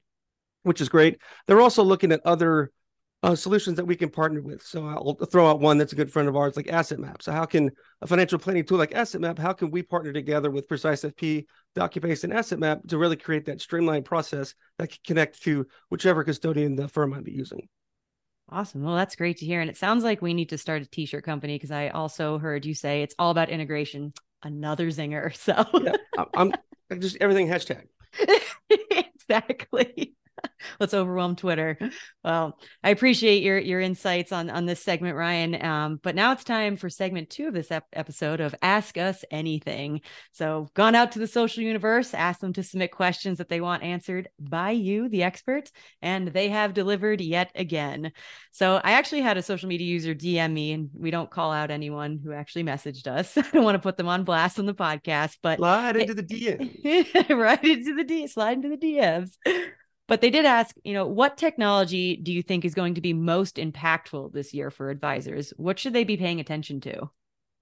which 0.63 0.81
is 0.81 0.89
great. 0.89 1.19
They're 1.47 1.61
also 1.61 1.83
looking 1.83 2.13
at 2.13 2.21
other 2.25 2.73
uh, 3.23 3.35
solutions 3.35 3.77
that 3.77 3.85
we 3.85 3.97
can 3.97 4.11
partner 4.11 4.41
with. 4.41 4.63
So 4.63 4.87
I'll 4.87 5.15
throw 5.15 5.49
out 5.49 5.61
one 5.61 5.79
that's 5.79 5.93
a 5.93 5.97
good 5.97 6.13
friend 6.13 6.29
of 6.29 6.37
ours, 6.37 6.57
like 6.57 6.69
Asset 6.69 7.01
Map. 7.01 7.23
So 7.23 7.33
how 7.33 7.47
can 7.47 7.71
a 8.01 8.07
financial 8.07 8.39
planning 8.39 8.65
tool 8.65 8.79
like 8.79 8.95
Asset 8.95 9.21
Map, 9.21 9.39
how 9.39 9.53
can 9.53 9.71
we 9.71 9.83
partner 9.83 10.13
together 10.13 10.51
with 10.51 10.69
Precise 10.69 11.03
FP, 11.03 11.47
DocuPace, 11.77 12.25
and 12.25 12.33
Asset 12.33 12.61
Map 12.61 12.81
to 12.89 12.99
really 12.99 13.17
create 13.17 13.47
that 13.47 13.61
streamlined 13.61 14.05
process 14.05 14.55
that 14.79 14.91
can 14.91 14.99
connect 15.05 15.43
to 15.43 15.67
whichever 15.89 16.23
custodian 16.23 16.77
the 16.77 16.89
firm 16.89 17.11
might 17.11 17.25
be 17.25 17.33
using? 17.33 17.69
Awesome. 18.51 18.83
Well, 18.83 18.97
that's 18.97 19.17
great 19.17 19.39
to 19.39 19.47
hear. 19.47 19.61
And 19.61 19.69
it 19.69 19.77
sounds 19.77 20.05
like 20.05 20.23
we 20.23 20.33
need 20.33 20.51
to 20.51 20.59
start 20.59 20.83
a 20.83 20.87
t-shirt 20.87 21.25
company 21.25 21.57
because 21.57 21.71
I 21.71 21.89
also 21.89 22.39
heard 22.39 22.65
you 22.65 22.75
say 22.75 23.03
it's 23.03 23.15
all 23.19 23.31
about 23.31 23.51
integration. 23.51 24.13
Another 24.43 24.87
zinger. 24.89 25.35
So 25.37 25.65
yeah, 25.83 25.93
I'm, 26.35 26.53
I'm 26.91 27.01
just 27.01 27.17
everything 27.21 27.49
hashtag. 27.49 27.87
exactly. 28.71 30.15
let's 30.81 30.95
overwhelm 30.95 31.37
Twitter. 31.37 31.79
Well, 32.25 32.59
I 32.83 32.91
appreciate 32.91 33.43
your 33.43 33.59
your 33.59 33.81
insights 33.81 34.33
on 34.33 34.51
on 34.51 34.67
this 34.67 34.83
segment, 34.83 35.17
Ryan. 35.17 35.65
Um, 35.65 36.01
but 36.03 36.15
now 36.15 36.33
it's 36.33 36.45
time 36.45 36.77
for 36.77 36.91
segment 36.91 37.31
two 37.31 37.49
of 37.49 37.55
this 37.55 37.71
ep- 37.71 37.87
episode 37.93 38.41
of 38.41 38.55
Ask 38.63 38.99
Us 38.99 39.25
Anything. 39.31 40.01
So, 40.33 40.69
gone 40.75 40.95
out 40.95 41.13
to 41.13 41.19
the 41.19 41.27
social 41.27 41.63
universe, 41.63 42.15
asked 42.15 42.41
them 42.41 42.53
to 42.55 42.63
submit 42.63 42.93
questions 42.93 43.39
that 43.39 43.49
they 43.49 43.61
want 43.61 43.83
answered 43.83 44.29
by 44.39 44.71
you, 44.71 45.09
the 45.09 45.23
expert, 45.23 45.71
and 46.03 46.29
they 46.29 46.49
have 46.49 46.75
delivered 46.75 47.21
yet 47.21 47.51
again. 47.55 48.13
So, 48.53 48.81
I 48.83 48.93
actually 48.93 49.23
had 49.23 49.37
a 49.37 49.43
social 49.43 49.69
media 49.69 49.87
user 49.87 50.15
DM 50.15 50.53
me, 50.53 50.73
and 50.73 50.91
we 50.95 51.11
don't 51.11 51.31
call 51.31 51.53
out 51.53 51.71
anyone 51.71 52.21
who 52.23 52.33
actually 52.33 52.65
messaged 52.65 53.07
us. 53.07 53.37
I 53.39 53.43
don't 53.43 53.65
want 53.65 53.77
to 53.77 53.81
put 53.81 53.97
them 53.97 54.09
on 54.09 54.25
blast 54.25 54.59
on 54.59 54.67
the 54.67 54.75
podcast, 54.75 55.39
but 55.43 55.59
slide 55.59 55.97
into 55.97 56.15
the 56.15 56.23
DM, 56.23 57.29
right 57.37 57.65
into 57.65 57.95
the 57.95 58.05
D, 58.05 58.27
slide 58.27 58.57
into 58.59 58.69
the 58.71 58.77
DMs. 58.77 59.31
But 60.09 60.23
they 60.23 60.31
did 60.31 60.47
ask, 60.47 60.75
you 60.85 60.95
know, 60.95 61.07
what 61.07 61.37
technology 61.37 62.17
do 62.17 62.33
you 62.33 62.43
think 62.43 62.65
is 62.65 62.75
going 62.75 62.95
to 62.95 63.01
be 63.01 63.13
most 63.13 63.57
impactful 63.57 64.33
this 64.33 64.55
year 64.55 64.71
for 64.71 64.91
advisors? 64.91 65.53
What 65.57 65.79
should 65.79 65.93
they 65.93 66.05
be 66.05 66.17
paying 66.17 66.41
attention 66.41 66.81
to? 66.81 67.11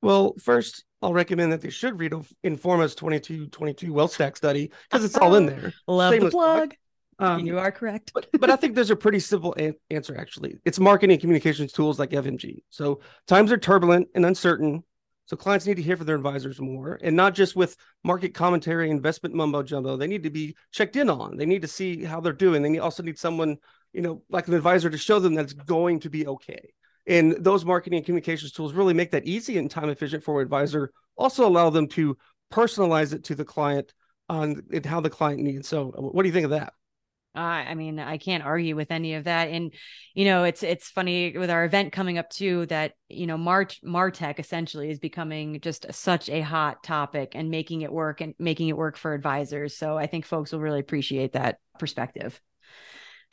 Well, 0.00 0.34
first, 0.40 0.84
I'll 1.02 1.12
recommend 1.12 1.52
that 1.52 1.60
they 1.60 1.70
should 1.70 1.98
read 1.98 2.12
Informa's 2.44 2.94
2222 2.94 3.92
Wealth 3.92 4.12
Stack 4.12 4.36
study 4.36 4.70
because 4.88 5.04
it's 5.04 5.16
all 5.16 5.34
in 5.34 5.46
there. 5.46 5.72
Love 5.88 6.14
Shameless 6.14 6.32
the 6.32 6.36
plug. 6.36 6.74
Um, 7.18 7.46
you 7.46 7.58
are 7.58 7.72
correct. 7.72 8.12
but, 8.14 8.28
but 8.38 8.50
I 8.50 8.56
think 8.56 8.74
there's 8.74 8.90
a 8.90 8.96
pretty 8.96 9.20
simple 9.20 9.54
an- 9.54 9.74
answer, 9.90 10.16
actually. 10.16 10.58
It's 10.64 10.78
marketing 10.78 11.18
communications 11.18 11.72
tools 11.72 11.98
like 11.98 12.10
FMG. 12.10 12.62
So 12.70 13.00
times 13.26 13.50
are 13.50 13.58
turbulent 13.58 14.08
and 14.14 14.24
uncertain. 14.24 14.84
So 15.26 15.36
clients 15.36 15.66
need 15.66 15.76
to 15.76 15.82
hear 15.82 15.96
from 15.96 16.06
their 16.06 16.16
advisors 16.16 16.60
more 16.60 16.98
and 17.02 17.16
not 17.16 17.34
just 17.34 17.56
with 17.56 17.76
market 18.04 18.32
commentary, 18.32 18.90
investment 18.90 19.34
mumbo 19.34 19.62
jumbo. 19.62 19.96
They 19.96 20.06
need 20.06 20.22
to 20.22 20.30
be 20.30 20.56
checked 20.70 20.96
in 20.96 21.10
on. 21.10 21.36
They 21.36 21.46
need 21.46 21.62
to 21.62 21.68
see 21.68 22.04
how 22.04 22.20
they're 22.20 22.32
doing. 22.32 22.62
They 22.62 22.78
also 22.78 23.02
need 23.02 23.18
someone, 23.18 23.58
you 23.92 24.02
know, 24.02 24.22
like 24.30 24.46
an 24.46 24.54
advisor 24.54 24.88
to 24.88 24.98
show 24.98 25.18
them 25.18 25.34
that's 25.34 25.52
going 25.52 26.00
to 26.00 26.10
be 26.10 26.26
okay. 26.26 26.72
And 27.08 27.32
those 27.44 27.64
marketing 27.64 27.98
and 27.98 28.06
communications 28.06 28.52
tools 28.52 28.72
really 28.72 28.94
make 28.94 29.10
that 29.10 29.26
easy 29.26 29.58
and 29.58 29.70
time 29.70 29.88
efficient 29.88 30.24
for 30.24 30.40
an 30.40 30.44
advisor. 30.44 30.92
Also 31.16 31.46
allow 31.46 31.70
them 31.70 31.88
to 31.88 32.16
personalize 32.52 33.12
it 33.12 33.24
to 33.24 33.34
the 33.34 33.44
client 33.44 33.92
on 34.28 34.62
how 34.84 35.00
the 35.00 35.10
client 35.10 35.40
needs. 35.40 35.68
So 35.68 35.92
uh, 35.96 36.02
what 36.02 36.22
do 36.22 36.28
you 36.28 36.32
think 36.32 36.44
of 36.44 36.50
that? 36.50 36.72
Uh, 37.36 37.40
I 37.40 37.74
mean, 37.74 37.98
I 37.98 38.16
can't 38.18 38.44
argue 38.44 38.74
with 38.74 38.90
any 38.90 39.14
of 39.14 39.24
that. 39.24 39.48
And 39.48 39.72
you 40.14 40.24
know, 40.24 40.44
it's 40.44 40.62
it's 40.62 40.88
funny 40.88 41.36
with 41.36 41.50
our 41.50 41.64
event 41.64 41.92
coming 41.92 42.18
up 42.18 42.30
too 42.30 42.66
that 42.66 42.94
you 43.08 43.26
know, 43.26 43.36
Mart 43.36 43.78
Martech 43.84 44.38
essentially 44.38 44.90
is 44.90 44.98
becoming 44.98 45.60
just 45.60 45.86
such 45.92 46.28
a 46.30 46.40
hot 46.40 46.82
topic 46.82 47.32
and 47.34 47.50
making 47.50 47.82
it 47.82 47.92
work 47.92 48.20
and 48.20 48.34
making 48.38 48.68
it 48.68 48.76
work 48.76 48.96
for 48.96 49.12
advisors. 49.12 49.76
So 49.76 49.98
I 49.98 50.06
think 50.06 50.24
folks 50.24 50.52
will 50.52 50.60
really 50.60 50.80
appreciate 50.80 51.32
that 51.32 51.58
perspective. 51.78 52.40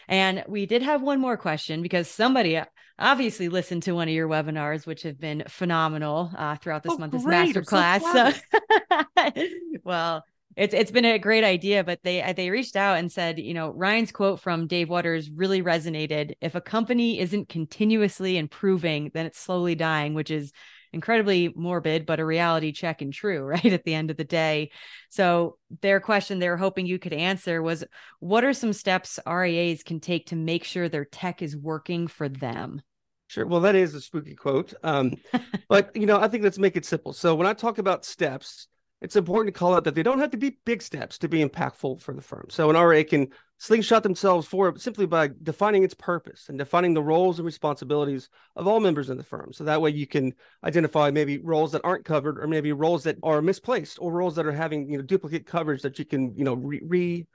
And 0.07 0.43
we 0.47 0.65
did 0.65 0.81
have 0.81 1.01
one 1.01 1.19
more 1.19 1.37
question 1.37 1.81
because 1.81 2.09
somebody 2.09 2.61
obviously 2.99 3.49
listened 3.49 3.83
to 3.83 3.93
one 3.93 4.07
of 4.07 4.13
your 4.13 4.27
webinars, 4.27 4.85
which 4.85 5.03
have 5.03 5.19
been 5.19 5.43
phenomenal 5.47 6.31
uh, 6.37 6.55
throughout 6.57 6.83
this 6.83 6.93
oh, 6.93 6.97
month's 6.97 7.23
masterclass. 7.23 8.01
So, 8.01 9.41
well, 9.83 10.23
it's 10.55 10.73
it's 10.73 10.91
been 10.91 11.05
a 11.05 11.19
great 11.19 11.43
idea 11.43 11.83
but 11.83 11.99
they 12.03 12.33
they 12.35 12.49
reached 12.49 12.75
out 12.75 12.97
and 12.97 13.11
said 13.11 13.39
you 13.39 13.53
know 13.53 13.69
ryan's 13.71 14.11
quote 14.11 14.39
from 14.39 14.67
dave 14.67 14.89
waters 14.89 15.29
really 15.29 15.61
resonated 15.61 16.33
if 16.41 16.55
a 16.55 16.61
company 16.61 17.19
isn't 17.19 17.49
continuously 17.49 18.37
improving 18.37 19.11
then 19.13 19.25
it's 19.25 19.39
slowly 19.39 19.75
dying 19.75 20.13
which 20.13 20.31
is 20.31 20.51
incredibly 20.91 21.51
morbid 21.55 22.05
but 22.05 22.19
a 22.19 22.25
reality 22.25 22.71
check 22.71 23.01
and 23.01 23.13
true 23.13 23.41
right 23.43 23.65
at 23.65 23.83
the 23.83 23.93
end 23.93 24.11
of 24.11 24.17
the 24.17 24.23
day 24.23 24.71
so 25.09 25.57
their 25.81 25.99
question 25.99 26.39
they 26.39 26.49
were 26.49 26.57
hoping 26.57 26.85
you 26.85 26.99
could 26.99 27.13
answer 27.13 27.61
was 27.61 27.83
what 28.19 28.43
are 28.43 28.53
some 28.53 28.73
steps 28.73 29.19
reas 29.25 29.83
can 29.83 29.99
take 29.99 30.27
to 30.27 30.35
make 30.35 30.63
sure 30.63 30.87
their 30.87 31.05
tech 31.05 31.41
is 31.41 31.57
working 31.57 32.07
for 32.07 32.29
them 32.29 32.81
Sure. 33.27 33.47
Well, 33.47 33.61
that 33.61 33.73
is 33.73 33.95
a 33.95 34.01
spooky 34.01 34.35
quote. 34.35 34.75
Um, 34.83 35.15
but 35.67 35.95
you 35.95 36.05
know, 36.05 36.19
I 36.19 36.27
think 36.27 36.43
let's 36.43 36.59
make 36.59 36.75
it 36.75 36.85
simple. 36.85 37.13
So 37.13 37.33
when 37.33 37.47
I 37.47 37.53
talk 37.53 37.79
about 37.79 38.05
steps, 38.05 38.67
it's 39.03 39.17
important 39.17 39.53
to 39.53 39.59
call 39.59 39.75
out 39.75 39.83
that 39.83 39.95
they 39.95 40.01
don't 40.01 40.19
have 40.19 40.31
to 40.31 40.37
be 40.37 40.57
big 40.63 40.81
steps 40.81 41.17
to 41.17 41.27
be 41.27 41.43
impactful 41.43 42.01
for 42.01 42.13
the 42.13 42.21
firm. 42.21 42.45
So 42.49 42.69
an 42.69 42.77
RA 42.77 43.03
can 43.03 43.27
slingshot 43.57 44.01
themselves 44.01 44.47
forward 44.47 44.79
simply 44.79 45.05
by 45.05 45.29
defining 45.43 45.83
its 45.83 45.93
purpose 45.93 46.47
and 46.47 46.57
defining 46.57 46.93
the 46.93 47.03
roles 47.03 47.37
and 47.37 47.45
responsibilities 47.45 48.29
of 48.55 48.65
all 48.65 48.79
members 48.79 49.09
in 49.09 49.17
the 49.17 49.23
firm. 49.23 49.51
So 49.51 49.65
that 49.65 49.81
way 49.81 49.89
you 49.89 50.07
can 50.07 50.33
identify 50.63 51.11
maybe 51.11 51.37
roles 51.39 51.73
that 51.73 51.81
aren't 51.83 52.05
covered 52.05 52.41
or 52.41 52.47
maybe 52.47 52.71
roles 52.71 53.03
that 53.03 53.17
are 53.23 53.41
misplaced 53.41 53.97
or 53.99 54.13
roles 54.13 54.37
that 54.37 54.45
are 54.45 54.53
having 54.53 54.89
you 54.89 54.97
know 54.97 55.03
duplicate 55.03 55.45
coverage 55.45 55.81
that 55.81 55.99
you 55.99 56.05
can 56.05 56.33
you 56.37 56.45
know 56.45 56.53
re, 56.53 56.81
re 56.85 57.27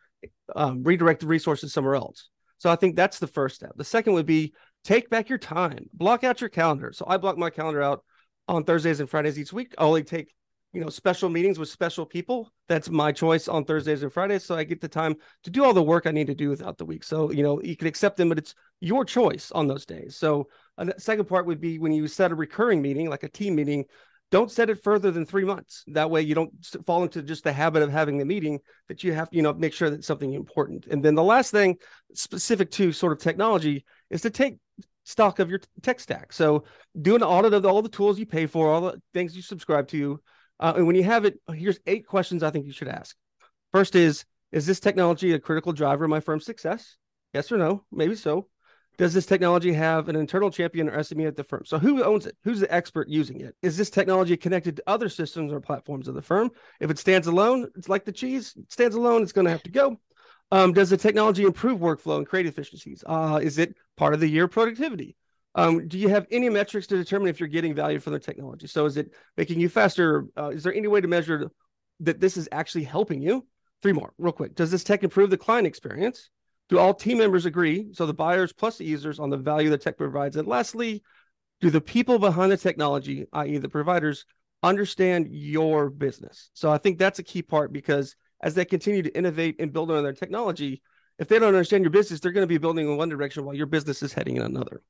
um, 0.57 0.83
redirect 0.83 1.21
the 1.21 1.27
resources 1.27 1.75
somewhere 1.75 1.97
else. 1.97 2.31
So 2.57 2.71
I 2.71 2.77
think 2.77 2.97
that's 2.97 3.19
the 3.19 3.27
first 3.27 3.57
step. 3.57 3.73
The 3.77 3.85
second 3.85 4.15
would 4.15 4.27
be 4.27 4.55
take 4.85 5.11
back 5.11 5.29
your 5.29 5.39
time, 5.39 5.91
block 5.93 6.25
out 6.25 6.41
your 6.41 6.51
calendar. 6.51 6.93
So 6.95 7.05
I 7.07 7.19
block 7.19 7.37
my 7.37 7.51
calendar 7.51 7.83
out 7.83 8.05
on 8.49 8.65
Thursdays 8.65 9.01
and 9.01 9.11
Fridays 9.11 9.39
each 9.39 9.53
week. 9.53 9.75
I 9.77 9.85
only 9.85 10.03
take 10.03 10.35
you 10.73 10.81
know 10.81 10.89
special 10.89 11.29
meetings 11.29 11.59
with 11.59 11.69
special 11.69 12.05
people. 12.05 12.53
That's 12.69 12.91
my 12.91 13.13
choice 13.13 13.49
on 13.49 13.65
thursdays 13.65 14.03
and 14.03 14.13
fridays 14.13 14.45
so 14.45 14.55
i 14.55 14.65
get 14.65 14.81
the 14.81 14.89
time 14.89 15.17
to 15.45 15.51
do 15.51 15.65
all 15.65 15.73
the 15.73 15.83
work 15.83 16.07
i 16.07 16.11
need 16.11 16.27
to 16.27 16.35
do 16.35 16.51
without 16.51 16.79
the 16.79 16.85
week. 16.85 17.05
So 17.05 17.31
you 17.31 17.43
know 17.43 17.61
you 17.63 17.77
can 17.77 17.89
accept 17.89 18.17
them 18.17 18.29
but 18.29 18.39
it's 18.39 18.55
your 18.81 19.05
choice 19.05 19.51
on 19.53 19.67
those 19.67 19.87
days. 19.87 20.17
So 20.17 20.49
a 20.77 20.99
second 21.01 21.27
part 21.27 21.47
would 21.47 21.61
be 21.61 21.79
when 21.79 21.93
you 21.93 22.07
set 22.07 22.33
a 22.33 22.35
recurring 22.35 22.83
meeting 22.83 23.09
like 23.09 23.23
a 23.23 23.29
team 23.29 23.55
meeting 23.55 23.85
don't 24.31 24.51
set 24.51 24.69
it 24.69 24.85
further 24.85 25.11
than 25.11 25.25
three 25.25 25.47
months. 25.47 25.85
That 25.87 26.11
way 26.11 26.21
you 26.21 26.35
don't 26.35 26.53
fall 26.85 27.03
into 27.03 27.23
just 27.23 27.45
the 27.45 27.53
habit 27.53 27.83
of 27.83 27.91
having 27.91 28.19
the 28.19 28.27
meeting 28.27 28.61
that 28.89 29.03
you 29.03 29.15
have 29.15 29.29
you 29.33 29.43
know 29.43 29.55
make 29.55 29.73
sure 29.73 29.89
that 29.91 30.05
something 30.05 30.35
important. 30.35 30.87
And 30.87 31.03
then 31.03 31.15
the 31.15 31.23
last 31.23 31.51
thing 31.51 31.77
specific 32.13 32.71
to 32.73 32.93
sort 32.93 33.13
of 33.13 33.19
technology 33.21 33.85
is 34.11 34.21
to 34.23 34.31
take 34.31 34.59
stock 35.05 35.39
of 35.39 35.49
your 35.49 35.61
tech 35.83 35.99
stack. 35.99 36.35
So 36.35 36.65
do 37.01 37.17
an 37.17 37.23
audit 37.23 37.55
of 37.55 37.65
all 37.65 37.81
the 37.81 37.89
tools 37.89 38.19
you 38.19 38.27
pay 38.27 38.45
for 38.45 38.69
all 38.69 38.83
the 38.83 39.01
things 39.15 39.35
you 39.35 39.41
subscribe 39.41 39.89
to 39.89 40.21
uh, 40.61 40.75
and 40.77 40.87
when 40.87 40.97
you 40.97 41.05
have 41.05 41.25
it, 41.25 41.39
here's 41.53 41.81
eight 41.87 42.07
questions 42.07 42.43
I 42.43 42.51
think 42.51 42.67
you 42.67 42.73
should 42.73 42.89
ask. 42.89 43.17
First 43.73 43.95
is 43.95 44.25
Is 44.53 44.67
this 44.67 44.81
technology 44.81 45.33
a 45.33 45.39
critical 45.39 45.73
driver 45.73 46.05
of 46.05 46.11
my 46.11 46.21
firm's 46.21 46.45
success? 46.45 46.97
Yes 47.35 47.53
or 47.53 47.59
no? 47.59 47.85
Maybe 47.93 48.17
so. 48.17 48.49
Does 48.97 49.15
this 49.15 49.27
technology 49.27 49.73
have 49.73 50.09
an 50.09 50.17
internal 50.17 50.51
champion 50.51 50.89
or 50.89 50.99
SME 50.99 51.29
at 51.29 51.37
the 51.37 51.45
firm? 51.45 51.63
So, 51.65 51.79
who 51.79 52.03
owns 52.03 52.27
it? 52.27 52.37
Who's 52.43 52.59
the 52.59 52.73
expert 52.75 53.09
using 53.09 53.41
it? 53.41 53.55
Is 53.63 53.77
this 53.77 53.91
technology 53.91 54.37
connected 54.37 54.77
to 54.77 54.83
other 54.89 55.09
systems 55.09 55.53
or 55.53 55.61
platforms 55.61 56.09
of 56.09 56.17
the 56.17 56.23
firm? 56.23 56.51
If 56.81 56.91
it 56.91 56.99
stands 56.99 57.29
alone, 57.29 57.69
it's 57.77 57.89
like 57.89 58.05
the 58.05 58.13
cheese, 58.13 58.55
it 58.57 58.73
stands 58.73 58.97
alone, 58.97 59.23
it's 59.23 59.33
going 59.33 59.45
to 59.45 59.53
have 59.53 59.63
to 59.63 59.71
go. 59.71 60.01
Um, 60.51 60.73
does 60.73 60.91
the 60.91 60.97
technology 60.97 61.45
improve 61.45 61.79
workflow 61.79 62.17
and 62.17 62.27
create 62.27 62.47
efficiencies? 62.47 63.05
Uh, 63.07 63.39
is 63.41 63.59
it 63.59 63.77
part 63.97 64.15
of 64.15 64.21
the 64.21 64.29
year 64.29 64.49
productivity? 64.49 65.15
Um, 65.55 65.89
do 65.89 65.99
you 65.99 66.09
have 66.09 66.27
any 66.31 66.49
metrics 66.49 66.87
to 66.89 66.97
determine 66.97 67.29
if 67.29 67.41
you're 67.41 67.49
getting 67.49 67.75
value 67.75 67.99
from 67.99 68.13
the 68.13 68.19
technology? 68.19 68.67
So 68.67 68.85
is 68.87 68.97
it 68.97 69.13
making 69.37 69.61
you 69.61 69.69
faster? 69.69 70.27
Uh, 70.37 70.51
is 70.51 70.63
there 70.63 70.75
any 70.75 70.89
way 70.89 71.01
to 71.01 71.09
measure 71.09 71.51
that 72.01 72.21
this 72.21 72.37
is 72.37 72.49
actually 72.53 72.85
helping 72.85 73.21
you? 73.21 73.47
Three 73.83 73.93
more, 73.93 74.13
real 74.19 74.33
quick. 74.33 74.55
Does 74.55 74.71
this 74.71 74.85
tech 74.85 75.03
improve 75.03 75.31
the 75.31 75.39
client 75.39 75.67
experience? 75.67 76.31
Do 76.69 76.79
all 76.79 76.93
team 76.93 77.19
members 77.19 77.47
agree? 77.47 77.89
So 77.93 78.07
the 78.07 78.15
buyers 78.15 78.53
plus 78.53 78.79
the 78.79 78.85
users 78.85 79.19
on 79.19 79.31
the 79.31 79.37
value 79.37 79.71
the 79.71 79.79
tech 79.79 79.97
provides. 79.97 80.37
And 80.37 80.47
lastly, 80.47 81.03
do 81.61 81.71
the 81.71 81.81
people 81.81 82.19
behind 82.19 82.53
the 82.53 82.57
technology, 82.57 83.27
i.e., 83.33 83.59
the 83.59 83.69
providers, 83.69 84.27
understand 84.63 85.29
your 85.31 85.89
business? 85.91 86.51
So 86.53 86.71
I 86.71 86.79
think 86.79 86.99
that's 86.99 87.19
a 87.19 87.25
key 87.25 87.43
part 87.43 87.73
because 87.73 88.17
as 88.43 88.55
they 88.55 88.65
continue 88.65 89.03
to 89.03 89.17
innovate 89.17 89.57
and 89.59 89.73
build 89.73 89.91
on 89.91 90.03
their 90.03 90.13
technology, 90.13 90.83
if 91.19 91.27
they 91.27 91.39
don't 91.39 91.49
understand 91.49 91.83
your 91.83 91.91
business, 91.91 92.21
they're 92.21 92.33
going 92.33 92.45
to 92.45 92.47
be 92.47 92.59
building 92.59 92.89
in 92.89 92.97
one 92.97 93.09
direction 93.09 93.45
while 93.45 93.57
your 93.57 93.67
business 93.67 94.03
is 94.03 94.13
heading 94.13 94.37
in 94.37 94.43
another. 94.43 94.83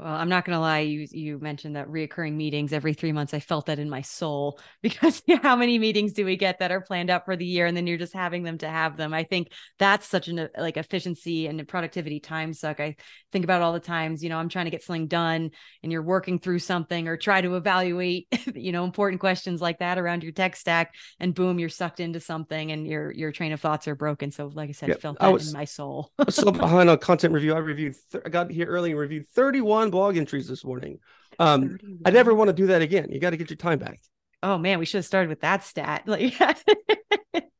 Well, 0.00 0.14
I'm 0.14 0.30
not 0.30 0.46
going 0.46 0.56
to 0.56 0.60
lie. 0.60 0.78
You 0.78 1.06
you 1.10 1.38
mentioned 1.38 1.76
that 1.76 1.88
reoccurring 1.88 2.32
meetings 2.32 2.72
every 2.72 2.94
three 2.94 3.12
months. 3.12 3.34
I 3.34 3.40
felt 3.40 3.66
that 3.66 3.78
in 3.78 3.90
my 3.90 4.00
soul 4.00 4.58
because 4.82 5.22
how 5.42 5.56
many 5.56 5.78
meetings 5.78 6.14
do 6.14 6.24
we 6.24 6.36
get 6.36 6.60
that 6.60 6.72
are 6.72 6.80
planned 6.80 7.10
out 7.10 7.26
for 7.26 7.36
the 7.36 7.44
year, 7.44 7.66
and 7.66 7.76
then 7.76 7.86
you're 7.86 7.98
just 7.98 8.14
having 8.14 8.42
them 8.42 8.56
to 8.58 8.68
have 8.68 8.96
them? 8.96 9.12
I 9.12 9.24
think 9.24 9.52
that's 9.78 10.06
such 10.06 10.28
an 10.28 10.48
like 10.56 10.78
efficiency 10.78 11.48
and 11.48 11.68
productivity 11.68 12.18
time 12.18 12.54
suck. 12.54 12.80
I 12.80 12.96
think 13.30 13.44
about 13.44 13.60
all 13.60 13.74
the 13.74 13.80
times, 13.80 14.22
you 14.22 14.30
know, 14.30 14.38
I'm 14.38 14.48
trying 14.48 14.64
to 14.64 14.70
get 14.70 14.82
something 14.82 15.06
done, 15.06 15.50
and 15.82 15.92
you're 15.92 16.02
working 16.02 16.38
through 16.38 16.60
something 16.60 17.06
or 17.06 17.18
try 17.18 17.42
to 17.42 17.56
evaluate, 17.56 18.26
you 18.54 18.72
know, 18.72 18.84
important 18.84 19.20
questions 19.20 19.60
like 19.60 19.80
that 19.80 19.98
around 19.98 20.22
your 20.22 20.32
tech 20.32 20.56
stack, 20.56 20.94
and 21.18 21.34
boom, 21.34 21.58
you're 21.58 21.68
sucked 21.68 22.00
into 22.00 22.20
something, 22.20 22.72
and 22.72 22.86
your 22.86 23.12
your 23.12 23.32
train 23.32 23.52
of 23.52 23.60
thoughts 23.60 23.86
are 23.86 23.94
broken. 23.94 24.30
So, 24.30 24.46
like 24.46 24.70
I 24.70 24.72
said, 24.72 24.92
I 24.92 24.94
felt 24.94 25.18
that 25.18 25.30
was, 25.30 25.48
in 25.48 25.52
my 25.52 25.66
soul. 25.66 26.10
so 26.30 26.50
behind 26.52 26.88
on 26.88 26.96
content 26.96 27.34
review, 27.34 27.52
I 27.52 27.58
reviewed. 27.58 27.96
Th- 28.12 28.24
I 28.24 28.30
got 28.30 28.50
here 28.50 28.66
early 28.66 28.92
and 28.92 28.98
reviewed 28.98 29.28
31 29.28 29.89
blog 29.90 30.16
entries 30.16 30.48
this 30.48 30.64
morning. 30.64 30.98
Um, 31.38 31.78
I 32.04 32.10
never 32.10 32.34
want 32.34 32.48
to 32.48 32.54
do 32.54 32.68
that 32.68 32.82
again. 32.82 33.08
You 33.10 33.20
got 33.20 33.30
to 33.30 33.36
get 33.36 33.50
your 33.50 33.56
time 33.56 33.78
back. 33.78 34.00
Oh 34.42 34.58
man, 34.58 34.78
we 34.78 34.84
should 34.84 34.98
have 34.98 35.06
started 35.06 35.28
with 35.28 35.40
that 35.40 35.64
stat. 35.64 36.04
Like 36.06 36.34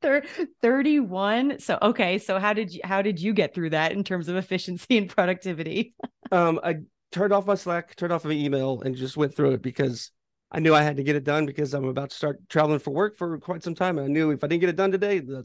31. 0.63 1.59
So 1.59 1.79
okay, 1.81 2.19
so 2.19 2.39
how 2.39 2.53
did 2.53 2.73
you 2.73 2.81
how 2.85 3.03
did 3.03 3.21
you 3.21 3.33
get 3.33 3.55
through 3.55 3.71
that 3.71 3.93
in 3.93 4.05
terms 4.05 4.29
of 4.29 4.37
efficiency 4.37 4.97
and 4.99 5.09
productivity? 5.09 5.95
um, 6.33 6.61
I 6.63 6.79
turned 7.13 7.33
off 7.33 7.47
my 7.47 7.55
Slack, 7.55 7.97
turned 7.97 8.13
off 8.13 8.25
my 8.25 8.33
email, 8.33 8.81
and 8.83 8.95
just 8.95 9.17
went 9.17 9.35
through 9.35 9.53
it 9.53 9.63
because 9.63 10.11
I 10.51 10.61
knew 10.61 10.75
I 10.75 10.83
had 10.83 10.97
to 10.97 11.03
get 11.03 11.17
it 11.17 11.25
done 11.25 11.47
because 11.47 11.75
I'm 11.75 11.85
about 11.85 12.11
to 12.11 12.17
start 12.17 12.41
traveling 12.49 12.81
for 12.81 12.91
work 12.91 13.17
for 13.17 13.39
quite 13.39 13.63
some 13.63 13.75
time. 13.75 13.99
And 13.99 14.07
I 14.07 14.11
knew 14.11 14.31
if 14.31 14.43
I 14.43 14.47
didn't 14.47 14.61
get 14.61 14.71
it 14.71 14.77
done 14.77 14.91
today, 14.91 15.21
the 15.21 15.45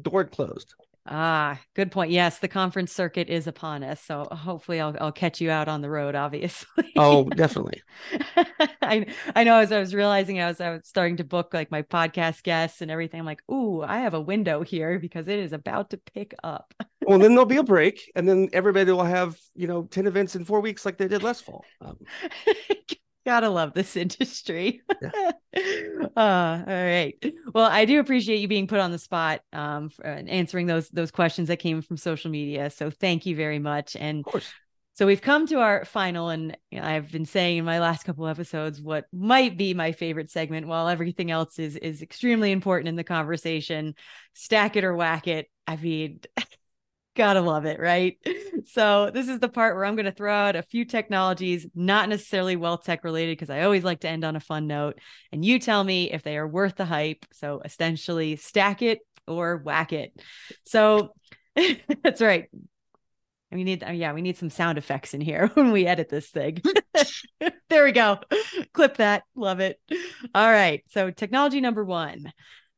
door 0.00 0.24
closed. 0.24 0.74
Ah, 1.04 1.60
good 1.74 1.90
point. 1.90 2.12
Yes, 2.12 2.38
the 2.38 2.46
conference 2.46 2.92
circuit 2.92 3.28
is 3.28 3.48
upon 3.48 3.82
us. 3.82 4.00
So 4.00 4.24
hopefully 4.30 4.80
I'll 4.80 4.96
I'll 5.00 5.12
catch 5.12 5.40
you 5.40 5.50
out 5.50 5.66
on 5.68 5.80
the 5.80 5.90
road, 5.90 6.14
obviously. 6.16 6.92
Oh, 6.96 7.24
definitely. 7.24 7.82
I 8.82 9.06
I 9.34 9.44
know 9.44 9.58
as 9.58 9.72
I 9.72 9.80
was 9.80 9.94
realizing 9.94 10.38
as 10.38 10.60
I 10.60 10.70
was 10.70 10.86
starting 10.86 11.16
to 11.16 11.24
book 11.24 11.52
like 11.52 11.70
my 11.72 11.82
podcast 11.82 12.44
guests 12.44 12.82
and 12.82 12.90
everything, 12.90 13.18
I'm 13.18 13.26
like, 13.26 13.42
ooh, 13.50 13.82
I 13.82 13.98
have 13.98 14.14
a 14.14 14.20
window 14.20 14.62
here 14.62 14.98
because 15.00 15.26
it 15.26 15.40
is 15.40 15.52
about 15.52 15.90
to 15.90 15.96
pick 15.98 16.34
up. 16.44 16.72
well, 17.04 17.18
then 17.18 17.30
there'll 17.30 17.46
be 17.46 17.56
a 17.56 17.62
break, 17.64 18.10
and 18.14 18.28
then 18.28 18.48
everybody 18.52 18.92
will 18.92 19.02
have, 19.02 19.36
you 19.54 19.66
know, 19.66 19.84
10 19.84 20.06
events 20.06 20.36
in 20.36 20.44
four 20.44 20.60
weeks 20.60 20.84
like 20.86 20.98
they 20.98 21.08
did 21.08 21.22
last 21.24 21.44
fall. 21.44 21.64
Um, 21.80 21.98
Gotta 23.24 23.48
love 23.48 23.72
this 23.74 23.96
industry. 23.96 24.82
Yeah. 25.00 25.30
uh, 26.16 26.62
all 26.66 26.84
right. 26.84 27.14
Well, 27.54 27.70
I 27.70 27.84
do 27.84 28.00
appreciate 28.00 28.38
you 28.38 28.48
being 28.48 28.66
put 28.66 28.80
on 28.80 28.90
the 28.90 28.98
spot 28.98 29.42
um, 29.52 29.90
and 30.04 30.28
answering 30.28 30.66
those 30.66 30.88
those 30.88 31.10
questions 31.10 31.48
that 31.48 31.58
came 31.58 31.82
from 31.82 31.96
social 31.96 32.30
media. 32.30 32.70
So 32.70 32.90
thank 32.90 33.26
you 33.26 33.36
very 33.36 33.58
much. 33.58 33.96
And 33.96 34.24
so 34.94 35.06
we've 35.06 35.22
come 35.22 35.46
to 35.46 35.60
our 35.60 35.84
final, 35.84 36.28
and 36.28 36.56
you 36.70 36.80
know, 36.80 36.86
I've 36.86 37.10
been 37.10 37.24
saying 37.24 37.58
in 37.58 37.64
my 37.64 37.80
last 37.80 38.04
couple 38.04 38.26
episodes 38.26 38.80
what 38.80 39.06
might 39.12 39.56
be 39.56 39.72
my 39.72 39.92
favorite 39.92 40.30
segment, 40.30 40.66
while 40.66 40.88
everything 40.88 41.30
else 41.30 41.58
is 41.58 41.76
is 41.76 42.02
extremely 42.02 42.52
important 42.52 42.88
in 42.88 42.96
the 42.96 43.04
conversation. 43.04 43.94
Stack 44.34 44.76
it 44.76 44.84
or 44.84 44.94
whack 44.94 45.28
it. 45.28 45.48
I 45.66 45.76
mean. 45.76 46.20
Gotta 47.14 47.40
love 47.40 47.66
it, 47.66 47.78
right? 47.80 48.18
So, 48.64 49.10
this 49.12 49.28
is 49.28 49.40
the 49.40 49.48
part 49.48 49.74
where 49.74 49.84
I'm 49.84 49.96
going 49.96 50.06
to 50.06 50.12
throw 50.12 50.32
out 50.32 50.54
a 50.54 50.62
few 50.62 50.84
technologies, 50.84 51.66
not 51.74 52.08
necessarily 52.08 52.54
wealth 52.54 52.84
tech 52.84 53.02
related, 53.02 53.32
because 53.32 53.50
I 53.50 53.62
always 53.62 53.82
like 53.82 54.00
to 54.00 54.08
end 54.08 54.24
on 54.24 54.36
a 54.36 54.40
fun 54.40 54.68
note. 54.68 55.00
And 55.32 55.44
you 55.44 55.58
tell 55.58 55.82
me 55.82 56.12
if 56.12 56.22
they 56.22 56.36
are 56.36 56.46
worth 56.46 56.76
the 56.76 56.84
hype. 56.84 57.26
So, 57.32 57.60
essentially, 57.64 58.36
stack 58.36 58.80
it 58.80 59.00
or 59.26 59.56
whack 59.56 59.92
it. 59.92 60.12
So, 60.64 61.12
that's 62.04 62.20
right. 62.20 62.50
We 63.50 63.64
need, 63.64 63.82
uh, 63.82 63.90
yeah, 63.90 64.12
we 64.12 64.22
need 64.22 64.36
some 64.36 64.50
sound 64.50 64.78
effects 64.78 65.12
in 65.12 65.20
here 65.20 65.48
when 65.54 65.72
we 65.72 65.86
edit 65.86 66.08
this 66.08 66.30
thing. 66.30 66.62
there 67.68 67.84
we 67.84 67.92
go. 67.92 68.20
Clip 68.72 68.98
that. 68.98 69.24
Love 69.34 69.58
it. 69.58 69.80
All 70.34 70.50
right. 70.50 70.84
So, 70.90 71.10
technology 71.10 71.60
number 71.60 71.84
one 71.84 72.32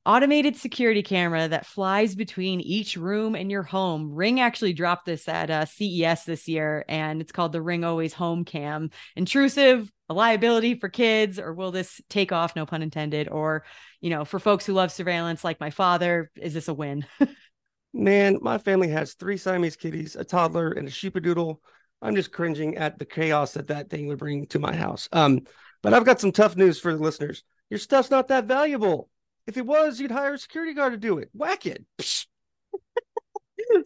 automated 0.06 0.56
security 0.56 1.02
camera 1.02 1.48
that 1.48 1.66
flies 1.66 2.14
between 2.14 2.60
each 2.60 2.96
room 2.96 3.34
in 3.34 3.50
your 3.50 3.62
home. 3.62 4.12
Ring 4.12 4.40
actually 4.40 4.72
dropped 4.72 5.06
this 5.06 5.28
at 5.28 5.50
uh, 5.50 5.64
CES 5.64 6.24
this 6.24 6.48
year, 6.48 6.84
and 6.88 7.20
it's 7.20 7.32
called 7.32 7.52
the 7.52 7.62
Ring 7.62 7.84
Always 7.84 8.14
Home 8.14 8.44
Cam. 8.44 8.90
Intrusive, 9.16 9.90
a 10.08 10.14
liability 10.14 10.78
for 10.78 10.88
kids, 10.88 11.38
or 11.38 11.54
will 11.54 11.70
this 11.70 12.00
take 12.10 12.32
off? 12.32 12.54
No 12.54 12.66
pun 12.66 12.82
intended. 12.82 13.28
Or, 13.28 13.64
you 14.00 14.10
know, 14.10 14.24
for 14.24 14.38
folks 14.38 14.66
who 14.66 14.74
love 14.74 14.92
surveillance 14.92 15.42
like 15.42 15.60
my 15.60 15.70
father, 15.70 16.30
is 16.36 16.54
this 16.54 16.68
a 16.68 16.74
win? 16.74 17.06
Man, 17.94 18.38
my 18.42 18.58
family 18.58 18.88
has 18.88 19.14
three 19.14 19.36
Siamese 19.36 19.76
kitties, 19.76 20.16
a 20.16 20.24
toddler, 20.24 20.72
and 20.72 20.88
a 20.88 20.90
sheepadoodle. 20.90 21.56
I'm 22.02 22.16
just 22.16 22.32
cringing 22.32 22.76
at 22.76 22.98
the 22.98 23.06
chaos 23.06 23.52
that 23.52 23.68
that 23.68 23.88
thing 23.88 24.08
would 24.08 24.18
bring 24.18 24.46
to 24.48 24.58
my 24.58 24.74
house. 24.74 25.08
Um, 25.12 25.42
but 25.80 25.94
I've 25.94 26.04
got 26.04 26.20
some 26.20 26.32
tough 26.32 26.56
news 26.56 26.80
for 26.80 26.92
the 26.92 27.02
listeners. 27.02 27.44
Your 27.70 27.78
stuff's 27.78 28.10
not 28.10 28.28
that 28.28 28.46
valuable. 28.46 29.08
If 29.46 29.56
it 29.56 29.66
was, 29.66 30.00
you'd 30.00 30.10
hire 30.10 30.34
a 30.34 30.38
security 30.38 30.74
guard 30.74 30.92
to 30.92 30.98
do 30.98 31.18
it. 31.18 31.30
Whack 31.34 31.66
it. 31.66 31.84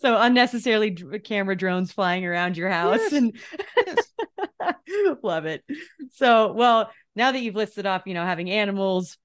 so 0.01 0.16
unnecessarily 0.21 0.92
camera 1.25 1.57
drones 1.57 1.92
flying 1.92 2.25
around 2.25 2.57
your 2.57 2.68
house 2.68 3.01
yes. 3.01 3.12
and 3.12 3.37
yes. 3.77 4.12
love 5.23 5.47
it. 5.47 5.64
So, 6.12 6.53
well, 6.53 6.90
now 7.16 7.33
that 7.33 7.40
you've 7.40 7.57
listed 7.57 7.87
off, 7.87 8.03
you 8.07 8.14
know, 8.14 8.25
having 8.25 8.51
animals, 8.51 9.18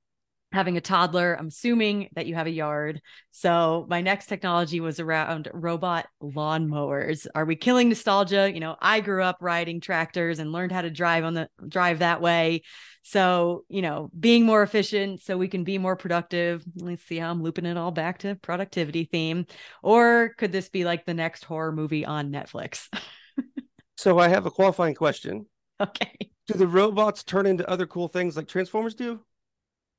having 0.54 0.78
a 0.78 0.82
toddler. 0.82 1.36
I'm 1.38 1.48
assuming 1.48 2.10
that 2.16 2.28
you 2.28 2.36
have 2.36 2.46
a 2.46 2.52
yard. 2.52 3.02
So 3.32 3.88
my 3.90 4.02
next 4.02 4.28
technology 4.28 4.80
was 4.80 5.00
around 5.00 5.50
robot 5.52 6.06
lawnmowers. 6.22 7.26
Are 7.34 7.44
we 7.44 7.56
killing 7.56 7.90
nostalgia? 7.90 8.52
You 8.54 8.60
know, 8.60 8.76
I 8.80 9.00
grew 9.00 9.24
up 9.24 9.38
riding 9.42 9.82
tractors 9.82 10.38
and 10.38 10.52
learned 10.52 10.72
how 10.72 10.84
to 10.84 10.92
drive 10.92 11.24
on 11.24 11.34
the 11.34 11.50
drive 11.68 12.00
that 12.00 12.22
way. 12.22 12.62
So, 13.02 13.66
you 13.68 13.82
know, 13.82 14.10
being 14.18 14.46
more 14.46 14.64
efficient 14.64 15.22
so 15.22 15.38
we 15.38 15.48
can 15.48 15.64
be 15.64 15.78
more 15.78 15.96
productive. 15.96 16.64
Let's 16.76 17.04
see 17.04 17.18
how 17.18 17.32
I'm 17.32 17.42
looping 17.42 17.66
it 17.66 17.76
all 17.76 17.92
back 17.92 18.20
to 18.20 18.36
productivity 18.36 19.06
theme. 19.06 19.48
Or 19.82 20.34
could 20.38 20.52
this 20.52 20.70
be 20.70 20.86
like 20.86 21.06
the 21.06 21.16
next 21.16 21.44
horror 21.44 21.72
movie 21.72 22.06
on 22.06 22.32
Netflix? 22.32 22.88
so 23.98 24.20
I 24.20 24.30
have 24.30 24.46
a 24.46 24.52
qualifying 24.52 24.96
question. 24.96 25.48
Okay. 25.82 26.14
Do 26.48 26.58
the 26.58 26.68
robots 26.68 27.24
turn 27.24 27.46
into 27.46 27.68
other 27.70 27.88
cool 27.88 28.08
things 28.08 28.38
like 28.38 28.48
Transformers 28.48 28.96
do? 28.96 29.20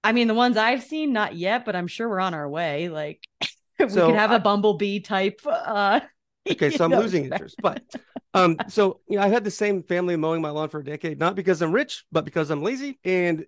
I 0.05 0.13
mean, 0.13 0.29
the 0.29 0.35
ones 0.35 0.59
I've 0.59 0.83
seen, 0.83 1.13
not 1.13 1.35
yet, 1.35 1.65
but 1.65 1.75
I'm 1.75 1.87
sure 1.87 2.09
we're 2.09 2.21
on 2.21 2.35
our 2.35 2.49
way. 2.49 2.91
Like 2.91 3.27
we 3.81 3.89
so 3.89 4.07
could 4.09 4.17
have 4.17 4.31
I, 4.31 4.37
a 4.37 4.39
bumblebee 4.39 5.01
type. 5.01 5.41
Uh, 5.45 6.01
okay, 6.51 6.71
so 6.71 6.85
I'm 6.85 6.91
know, 6.91 7.01
losing 7.01 7.25
interest. 7.25 7.57
But 7.61 7.83
um, 8.35 8.59
so 8.69 9.01
you 9.09 9.17
know, 9.17 9.25
I've 9.25 9.33
had 9.33 9.45
the 9.45 9.51
same 9.51 9.83
family 9.83 10.17
mowing 10.17 10.43
my 10.43 10.51
lawn 10.51 10.69
for 10.69 10.81
a 10.81 10.85
decade, 10.85 11.19
not 11.19 11.35
because 11.35 11.63
I'm 11.63 11.73
rich, 11.73 12.05
but 12.13 12.27
because 12.27 12.51
I'm 12.51 12.63
lazy. 12.63 12.99
And 13.03 13.47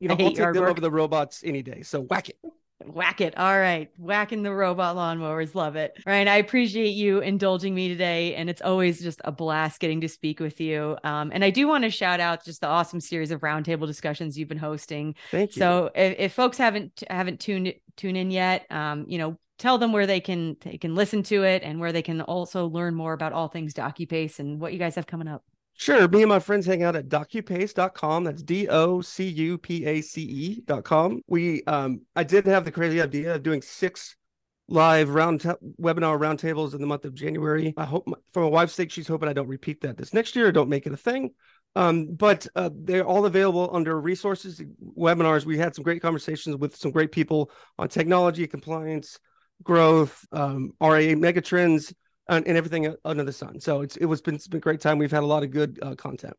you 0.00 0.08
know, 0.08 0.14
I'll 0.14 0.18
take 0.18 0.36
them 0.36 0.56
work. 0.56 0.70
over 0.70 0.80
the 0.80 0.90
robots 0.90 1.42
any 1.44 1.62
day. 1.62 1.82
So 1.82 2.00
whack 2.00 2.28
it. 2.28 2.38
Whack 2.86 3.20
it. 3.20 3.36
All 3.36 3.58
right. 3.58 3.90
Whacking 3.96 4.42
the 4.42 4.52
robot 4.52 4.96
lawnmowers. 4.96 5.54
Love 5.54 5.76
it. 5.76 5.96
Ryan, 6.06 6.28
I 6.28 6.36
appreciate 6.36 6.90
you 6.90 7.20
indulging 7.20 7.74
me 7.74 7.88
today. 7.88 8.34
And 8.34 8.50
it's 8.50 8.62
always 8.62 9.02
just 9.02 9.20
a 9.24 9.32
blast 9.32 9.80
getting 9.80 10.00
to 10.02 10.08
speak 10.08 10.40
with 10.40 10.60
you. 10.60 10.96
Um, 11.04 11.30
and 11.32 11.44
I 11.44 11.50
do 11.50 11.66
want 11.66 11.84
to 11.84 11.90
shout 11.90 12.20
out 12.20 12.44
just 12.44 12.60
the 12.60 12.66
awesome 12.66 13.00
series 13.00 13.30
of 13.30 13.40
roundtable 13.40 13.86
discussions 13.86 14.38
you've 14.38 14.48
been 14.48 14.58
hosting. 14.58 15.14
Thank 15.30 15.56
you. 15.56 15.60
So 15.60 15.90
if, 15.94 16.16
if 16.18 16.32
folks 16.32 16.58
haven't 16.58 17.02
haven't 17.08 17.40
tuned 17.40 17.74
tuned 17.96 18.16
in 18.16 18.30
yet, 18.30 18.66
um, 18.70 19.06
you 19.08 19.18
know, 19.18 19.38
tell 19.58 19.78
them 19.78 19.92
where 19.92 20.06
they 20.06 20.20
can 20.20 20.56
they 20.60 20.78
can 20.78 20.94
listen 20.94 21.22
to 21.24 21.44
it 21.44 21.62
and 21.62 21.80
where 21.80 21.92
they 21.92 22.02
can 22.02 22.20
also 22.20 22.66
learn 22.66 22.94
more 22.94 23.12
about 23.12 23.32
all 23.32 23.48
things 23.48 23.74
DocuPace 23.74 24.38
and 24.38 24.60
what 24.60 24.72
you 24.72 24.78
guys 24.78 24.94
have 24.96 25.06
coming 25.06 25.28
up. 25.28 25.44
Sure. 25.76 26.06
Me 26.08 26.22
and 26.22 26.28
my 26.28 26.38
friends 26.38 26.66
hang 26.66 26.82
out 26.82 26.96
at 26.96 27.08
docupace.com. 27.08 28.24
That's 28.24 28.42
D 28.42 28.68
O 28.68 29.00
C 29.00 29.26
U 29.28 29.58
P 29.58 29.84
A 29.86 30.00
C 30.00 30.22
E.com. 30.22 31.22
We, 31.26 31.64
um, 31.64 32.02
I 32.14 32.24
did 32.24 32.46
have 32.46 32.64
the 32.64 32.70
crazy 32.72 33.02
idea 33.02 33.34
of 33.34 33.42
doing 33.42 33.60
six 33.60 34.16
live 34.68 35.10
round 35.10 35.40
t- 35.42 35.48
webinar 35.80 36.18
roundtables 36.18 36.74
in 36.74 36.80
the 36.80 36.86
month 36.86 37.04
of 37.04 37.14
January. 37.14 37.74
I 37.76 37.84
hope, 37.84 38.06
my, 38.06 38.16
for 38.32 38.42
my 38.42 38.48
wife's 38.48 38.74
sake, 38.74 38.90
she's 38.90 39.08
hoping 39.08 39.28
I 39.28 39.32
don't 39.32 39.48
repeat 39.48 39.80
that 39.82 39.96
this 39.96 40.14
next 40.14 40.36
year 40.36 40.52
don't 40.52 40.68
make 40.68 40.86
it 40.86 40.92
a 40.92 40.96
thing. 40.96 41.30
Um, 41.76 42.14
but 42.14 42.46
uh, 42.54 42.70
they're 42.72 43.04
all 43.04 43.26
available 43.26 43.68
under 43.72 44.00
resources, 44.00 44.62
webinars. 44.96 45.44
We 45.44 45.58
had 45.58 45.74
some 45.74 45.82
great 45.82 46.00
conversations 46.00 46.56
with 46.56 46.76
some 46.76 46.92
great 46.92 47.10
people 47.10 47.50
on 47.78 47.88
technology, 47.88 48.46
compliance, 48.46 49.18
growth, 49.64 50.24
um, 50.30 50.72
RIA 50.80 51.16
megatrends, 51.16 51.92
and, 52.28 52.46
and 52.46 52.56
everything 52.56 52.94
under 53.04 53.24
the 53.24 53.32
sun. 53.32 53.60
So 53.60 53.82
it's 53.82 53.96
it 53.96 54.06
was 54.06 54.20
been 54.20 54.34
it's 54.34 54.48
been 54.48 54.58
a 54.58 54.60
great 54.60 54.80
time. 54.80 54.98
We've 54.98 55.10
had 55.10 55.22
a 55.22 55.26
lot 55.26 55.42
of 55.42 55.50
good 55.50 55.78
uh, 55.82 55.94
content. 55.94 56.34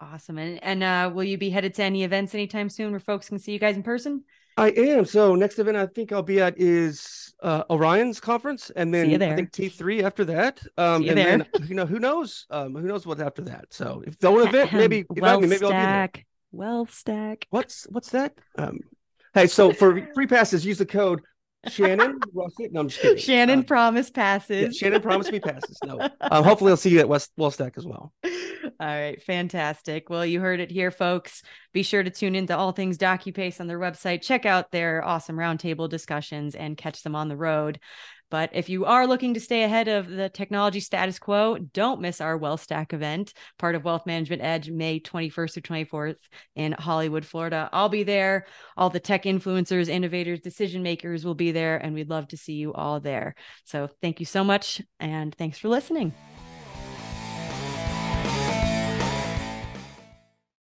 Awesome. 0.00 0.38
And 0.38 0.62
and 0.62 0.82
uh, 0.82 1.10
will 1.14 1.24
you 1.24 1.38
be 1.38 1.50
headed 1.50 1.74
to 1.74 1.82
any 1.82 2.04
events 2.04 2.34
anytime 2.34 2.68
soon 2.68 2.90
where 2.90 3.00
folks 3.00 3.28
can 3.28 3.38
see 3.38 3.52
you 3.52 3.58
guys 3.58 3.76
in 3.76 3.82
person? 3.82 4.24
I 4.56 4.70
am. 4.70 5.04
So 5.04 5.34
next 5.34 5.58
event 5.58 5.76
I 5.76 5.86
think 5.86 6.12
I'll 6.12 6.22
be 6.22 6.40
at 6.40 6.54
is 6.60 7.34
uh, 7.42 7.64
Orion's 7.70 8.20
conference, 8.20 8.70
and 8.70 8.94
then 8.94 9.20
I 9.22 9.34
think 9.34 9.52
T 9.52 9.68
three 9.68 10.04
after 10.04 10.24
that. 10.26 10.60
Um, 10.76 11.08
and 11.08 11.18
there. 11.18 11.38
then 11.38 11.46
you 11.66 11.74
know 11.74 11.86
who 11.86 11.98
knows, 11.98 12.46
um, 12.50 12.74
who 12.74 12.86
knows 12.86 13.06
what's 13.06 13.20
after 13.20 13.42
that. 13.42 13.66
So 13.70 14.02
if 14.06 14.18
the 14.18 14.30
one 14.30 14.46
event, 14.46 14.72
maybe 14.72 15.04
well 15.08 15.40
me, 15.40 15.48
maybe 15.48 15.58
stack. 15.58 15.70
I'll 15.72 15.80
be 15.80 15.86
there. 15.86 16.24
WealthStack. 16.54 17.44
What's 17.50 17.84
what's 17.90 18.10
that? 18.10 18.34
Um, 18.56 18.78
hey, 19.32 19.48
so 19.48 19.72
for 19.72 20.08
free 20.14 20.28
passes, 20.28 20.64
use 20.64 20.78
the 20.78 20.86
code 20.86 21.22
Shannon, 21.68 22.18
Russet. 22.32 22.72
No, 22.72 22.80
I'm 22.80 22.88
just 22.88 23.00
kidding. 23.00 23.18
Shannon 23.18 23.58
Um, 23.60 23.64
promise 23.64 24.10
yeah, 24.14 24.22
passes. 24.22 24.76
Shannon 24.76 25.00
promised 25.00 25.32
me 25.32 25.40
passes. 25.40 25.78
No, 25.84 26.00
um, 26.20 26.44
hopefully 26.44 26.70
I'll 26.70 26.76
see 26.76 26.90
you 26.90 27.00
at 27.00 27.08
West 27.08 27.32
WealthStack 27.38 27.76
as 27.76 27.86
well. 27.86 28.12
All 28.24 28.86
right, 28.86 29.22
fantastic. 29.22 30.10
Well, 30.10 30.26
you 30.26 30.40
heard 30.40 30.60
it 30.60 30.70
here, 30.70 30.90
folks. 30.90 31.42
Be 31.72 31.82
sure 31.82 32.02
to 32.02 32.10
tune 32.10 32.34
into 32.34 32.56
all 32.56 32.72
things 32.72 32.98
DocuPace 32.98 33.60
on 33.60 33.66
their 33.66 33.78
website. 33.78 34.22
Check 34.22 34.46
out 34.46 34.70
their 34.70 35.04
awesome 35.04 35.36
roundtable 35.36 35.88
discussions 35.88 36.54
and 36.54 36.76
catch 36.76 37.02
them 37.02 37.14
on 37.14 37.28
the 37.28 37.36
road. 37.36 37.78
But 38.30 38.50
if 38.52 38.68
you 38.68 38.84
are 38.84 39.06
looking 39.06 39.34
to 39.34 39.40
stay 39.40 39.62
ahead 39.62 39.88
of 39.88 40.08
the 40.08 40.28
technology 40.28 40.80
status 40.80 41.18
quo, 41.18 41.58
don't 41.58 42.00
miss 42.00 42.20
our 42.20 42.38
WealthStack 42.38 42.92
event, 42.92 43.32
part 43.58 43.74
of 43.74 43.84
Wealth 43.84 44.06
Management 44.06 44.42
Edge, 44.42 44.70
May 44.70 45.00
21st 45.00 45.52
through 45.52 45.62
24th 45.62 46.16
in 46.56 46.72
Hollywood, 46.72 47.24
Florida. 47.24 47.68
I'll 47.72 47.88
be 47.88 48.02
there. 48.02 48.46
All 48.76 48.90
the 48.90 49.00
tech 49.00 49.24
influencers, 49.24 49.88
innovators, 49.88 50.40
decision 50.40 50.82
makers 50.82 51.24
will 51.24 51.34
be 51.34 51.52
there, 51.52 51.76
and 51.76 51.94
we'd 51.94 52.10
love 52.10 52.28
to 52.28 52.36
see 52.36 52.54
you 52.54 52.72
all 52.72 53.00
there. 53.00 53.34
So 53.64 53.88
thank 54.02 54.20
you 54.20 54.26
so 54.26 54.42
much, 54.42 54.82
and 54.98 55.34
thanks 55.34 55.58
for 55.58 55.68
listening. 55.68 56.12